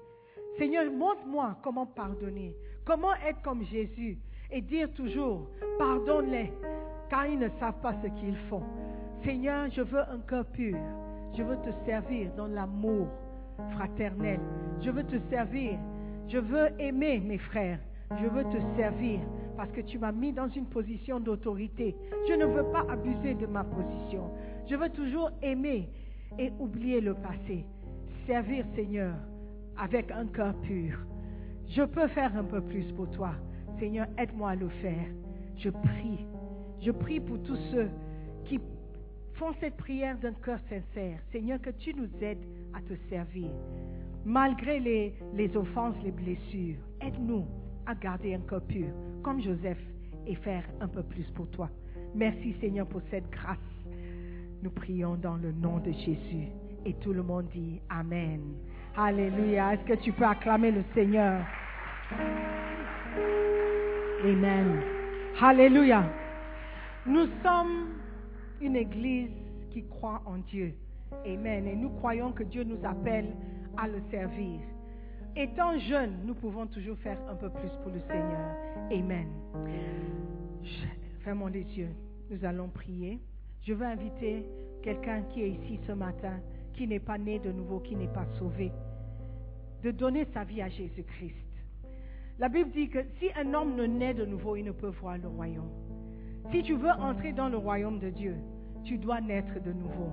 [0.59, 2.55] Seigneur, montre-moi comment pardonner,
[2.85, 4.19] comment être comme Jésus
[4.51, 5.49] et dire toujours,
[5.79, 6.53] pardonne-les,
[7.09, 8.63] car ils ne savent pas ce qu'ils font.
[9.25, 10.77] Seigneur, je veux un cœur pur,
[11.35, 13.09] je veux te servir dans l'amour
[13.73, 14.41] fraternel,
[14.81, 15.79] je veux te servir,
[16.29, 17.79] je veux aimer mes frères,
[18.21, 19.21] je veux te servir
[19.59, 21.97] parce que tu m'as mis dans une position d'autorité.
[22.29, 24.31] Je ne veux pas abuser de ma position.
[24.71, 25.89] Je veux toujours aimer
[26.39, 27.65] et oublier le passé.
[28.25, 29.17] Servir Seigneur
[29.77, 30.97] avec un cœur pur.
[31.71, 33.33] Je peux faire un peu plus pour toi.
[33.81, 35.09] Seigneur, aide-moi à le faire.
[35.57, 36.25] Je prie.
[36.81, 37.89] Je prie pour tous ceux
[38.45, 38.61] qui
[39.35, 41.19] font cette prière d'un cœur sincère.
[41.33, 43.51] Seigneur, que tu nous aides à te servir.
[44.25, 47.45] Malgré les, les offenses, les blessures, aide-nous
[47.87, 48.93] à garder un cœur pur,
[49.29, 49.77] comme Joseph,
[50.27, 51.69] et faire un peu plus pour toi.
[52.15, 53.59] Merci Seigneur pour cette grâce.
[54.63, 56.49] Nous prions dans le nom de Jésus.
[56.87, 58.41] Et tout le monde dit Amen.
[58.97, 59.75] Alléluia.
[59.75, 61.45] Est-ce que tu peux acclamer le Seigneur?
[64.25, 64.81] Amen.
[65.43, 66.11] Alléluia.
[67.05, 67.89] Nous sommes
[68.63, 69.29] une église
[69.71, 70.73] qui croit en Dieu.
[71.27, 71.67] Amen.
[71.67, 73.27] Et nous croyons que Dieu nous appelle
[73.77, 74.61] à le servir.
[75.37, 78.57] Étant jeunes, nous pouvons toujours faire un peu plus pour le Seigneur.
[78.91, 79.29] Amen.
[81.21, 81.95] Fermons les yeux.
[82.31, 83.21] Nous allons prier.
[83.63, 84.47] Je veux inviter
[84.83, 86.41] quelqu'un qui est ici ce matin,
[86.75, 88.73] qui n'est pas né de nouveau, qui n'est pas sauvé,
[89.83, 91.35] de donner sa vie à Jésus-Christ.
[92.39, 95.19] La Bible dit que si un homme ne naît de nouveau, il ne peut voir
[95.19, 95.71] le royaume.
[96.53, 98.37] Si tu veux entrer dans le royaume de Dieu,
[98.85, 100.13] tu dois naître de nouveau.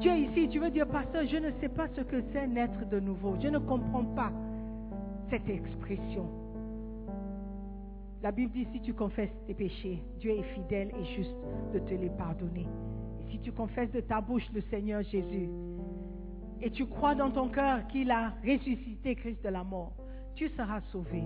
[0.00, 2.86] Tu es ici, tu veux dire, pasteur, je ne sais pas ce que c'est naître
[2.88, 3.34] de nouveau.
[3.40, 4.32] Je ne comprends pas
[5.30, 6.26] cette expression.
[8.22, 11.36] La Bible dit, si tu confesses tes péchés, Dieu est fidèle et juste
[11.72, 12.66] de te les pardonner.
[13.30, 15.48] Si tu confesses de ta bouche le Seigneur Jésus,
[16.60, 19.92] et tu crois dans ton cœur qu'il a ressuscité Christ de la mort,
[20.34, 21.22] tu seras sauvé.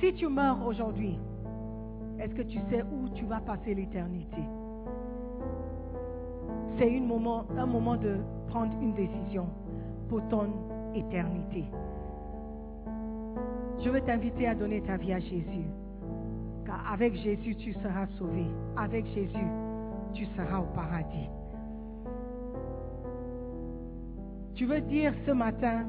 [0.00, 1.18] Si tu meurs aujourd'hui,
[2.18, 4.42] est-ce que tu sais où tu vas passer l'éternité?
[6.78, 8.16] C'est un moment, un moment de
[8.48, 9.46] prendre une décision
[10.08, 10.48] pour ton
[10.94, 11.64] éternité.
[13.82, 15.66] Je veux t'inviter à donner ta vie à Jésus.
[16.64, 18.44] Car avec Jésus, tu seras sauvé.
[18.76, 19.46] Avec Jésus,
[20.12, 21.28] tu seras au paradis.
[24.54, 25.84] Tu veux dire ce matin,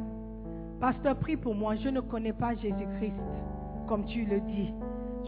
[0.80, 3.16] Pasteur, prie pour moi, je ne connais pas Jésus-Christ,
[3.88, 4.72] comme tu le dis.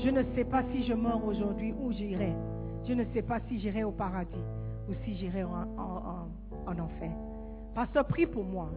[0.04, 2.34] Je ne sais pas si je meurs aujourd'hui, où j'irai.
[2.88, 4.46] Je ne sais pas si j'irai au paradis
[4.90, 6.28] ou si j'irai en, en,
[6.66, 7.12] en enfer.
[7.76, 8.72] Pasteur, prie pour moi.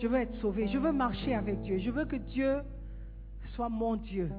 [0.00, 0.68] Je veux être sauvé.
[0.68, 1.78] Je veux marcher avec Dieu.
[1.78, 2.60] Je veux que Dieu
[3.54, 4.30] soit mon Dieu.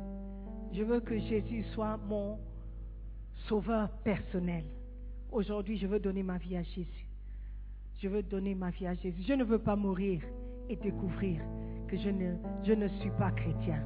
[0.72, 2.38] Je veux que Jésus soit mon
[3.48, 4.64] sauveur personnel.
[5.32, 7.08] Aujourd'hui, je veux donner ma vie à Jésus.
[8.00, 9.24] Je veux donner ma vie à Jésus.
[9.28, 10.22] Je ne veux pas mourir
[10.70, 11.42] et découvrir
[11.88, 13.82] que je ne, je ne suis pas chrétien.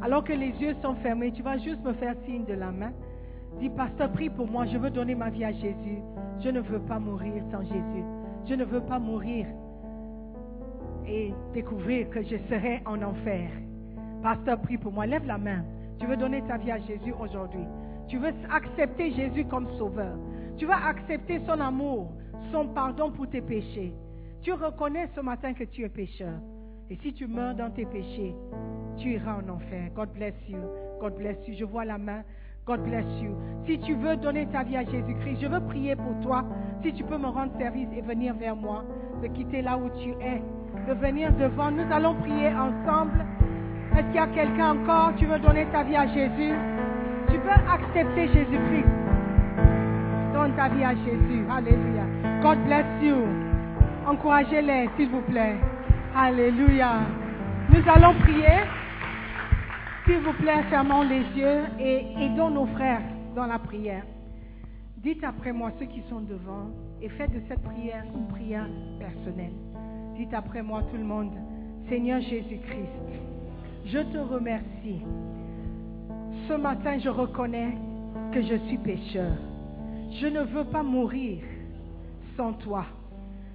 [0.00, 2.92] Alors que les yeux sont fermés, tu vas juste me faire signe de la main.
[3.60, 5.98] Dis, pasteur, prie pour moi, je veux donner ma vie à Jésus.
[6.40, 8.04] Je ne veux pas mourir sans Jésus.
[8.46, 9.46] Je ne veux pas mourir
[11.06, 13.50] et découvrir que je serai en enfer.
[14.22, 15.06] Pasteur, prie pour moi.
[15.06, 15.64] Lève la main.
[15.98, 17.64] Tu veux donner ta vie à Jésus aujourd'hui.
[18.08, 20.16] Tu veux accepter Jésus comme sauveur.
[20.56, 22.12] Tu veux accepter son amour,
[22.52, 23.94] son pardon pour tes péchés.
[24.42, 26.40] Tu reconnais ce matin que tu es pécheur.
[26.90, 28.34] Et si tu meurs dans tes péchés,
[28.96, 29.90] tu iras en enfer.
[29.94, 30.58] God bless you.
[31.00, 31.54] God bless you.
[31.54, 32.22] Je vois la main.
[32.68, 33.34] God bless you.
[33.66, 36.44] Si tu veux donner ta vie à Jésus-Christ, je veux prier pour toi.
[36.82, 38.84] Si tu peux me rendre service et venir vers moi,
[39.22, 40.42] de quitter là où tu es,
[40.86, 41.70] de venir devant.
[41.70, 43.24] Nous allons prier ensemble.
[43.96, 46.52] Est-ce qu'il y a quelqu'un encore Tu veux donner ta vie à Jésus?
[47.30, 48.88] Tu veux accepter Jésus-Christ
[50.34, 51.46] Donne ta vie à Jésus.
[51.50, 52.04] Alléluia.
[52.42, 53.16] God bless you.
[54.06, 55.56] Encouragez-les, s'il vous plaît.
[56.14, 56.96] Alléluia.
[57.70, 58.60] Nous allons prier.
[60.08, 63.02] S'il vous plaît, fermons les yeux et aidons nos frères
[63.36, 64.04] dans la prière.
[64.96, 66.70] Dites après moi ceux qui sont devant
[67.02, 68.66] et faites de cette prière une prière
[68.98, 69.52] personnelle.
[70.16, 71.34] Dites après moi tout le monde,
[71.90, 72.88] Seigneur Jésus-Christ,
[73.84, 75.02] je te remercie.
[76.48, 77.76] Ce matin, je reconnais
[78.32, 79.32] que je suis pécheur.
[80.22, 81.42] Je ne veux pas mourir
[82.34, 82.86] sans toi.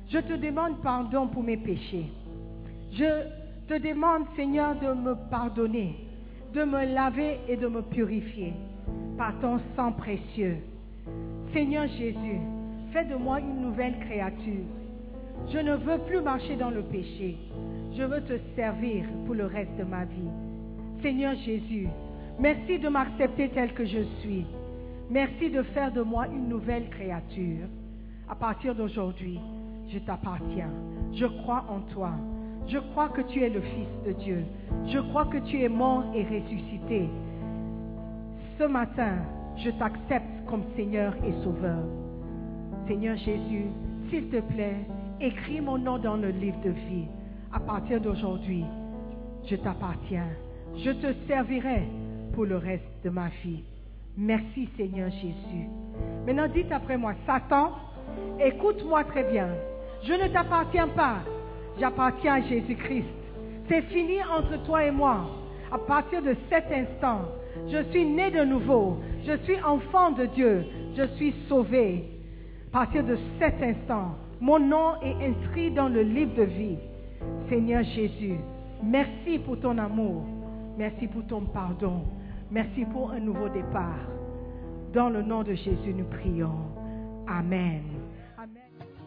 [0.07, 2.11] Je te demande pardon pour mes péchés.
[2.91, 3.23] Je
[3.67, 6.12] te demande, Seigneur, de me pardonner,
[6.53, 8.53] de me laver et de me purifier
[9.17, 10.57] par ton sang précieux.
[11.51, 12.39] Seigneur Jésus,
[12.91, 14.65] fais de moi une nouvelle créature.
[15.51, 17.37] Je ne veux plus marcher dans le péché.
[17.97, 20.31] Je veux te servir pour le reste de ma vie.
[21.01, 21.87] Seigneur Jésus,
[22.39, 24.45] merci de m'accepter tel que je suis.
[25.09, 27.67] Merci de faire de moi une nouvelle créature.
[28.29, 29.39] À partir d'aujourd'hui,
[29.89, 30.71] je t'appartiens.
[31.13, 32.11] Je crois en toi.
[32.67, 34.45] Je crois que tu es le Fils de Dieu.
[34.87, 37.09] Je crois que tu es mort et ressuscité.
[38.57, 39.15] Ce matin,
[39.57, 41.83] je t'accepte comme Seigneur et Sauveur.
[42.87, 43.65] Seigneur Jésus,
[44.09, 44.85] s'il te plaît,
[45.19, 47.07] écris mon nom dans le livre de vie.
[47.51, 48.65] À partir d'aujourd'hui,
[49.45, 50.29] je t'appartiens.
[50.77, 51.83] Je te servirai
[52.33, 53.63] pour le reste de ma vie.
[54.17, 55.69] Merci Seigneur Jésus.
[56.25, 57.71] Maintenant dites après moi, Satan,
[58.39, 59.49] écoute-moi très bien.
[60.03, 61.17] Je ne t'appartiens pas.
[61.79, 63.07] J'appartiens à Jésus-Christ.
[63.67, 65.25] C'est fini entre toi et moi.
[65.71, 67.21] À partir de cet instant,
[67.67, 68.97] je suis né de nouveau.
[69.25, 70.65] Je suis enfant de Dieu.
[70.95, 72.09] Je suis sauvé.
[72.69, 76.77] À partir de cet instant, mon nom est inscrit dans le livre de vie.
[77.49, 78.35] Seigneur Jésus,
[78.83, 80.23] merci pour ton amour.
[80.77, 82.01] Merci pour ton pardon.
[82.51, 84.07] Merci pour un nouveau départ.
[84.93, 86.67] Dans le nom de Jésus, nous prions.
[87.27, 87.92] Amen.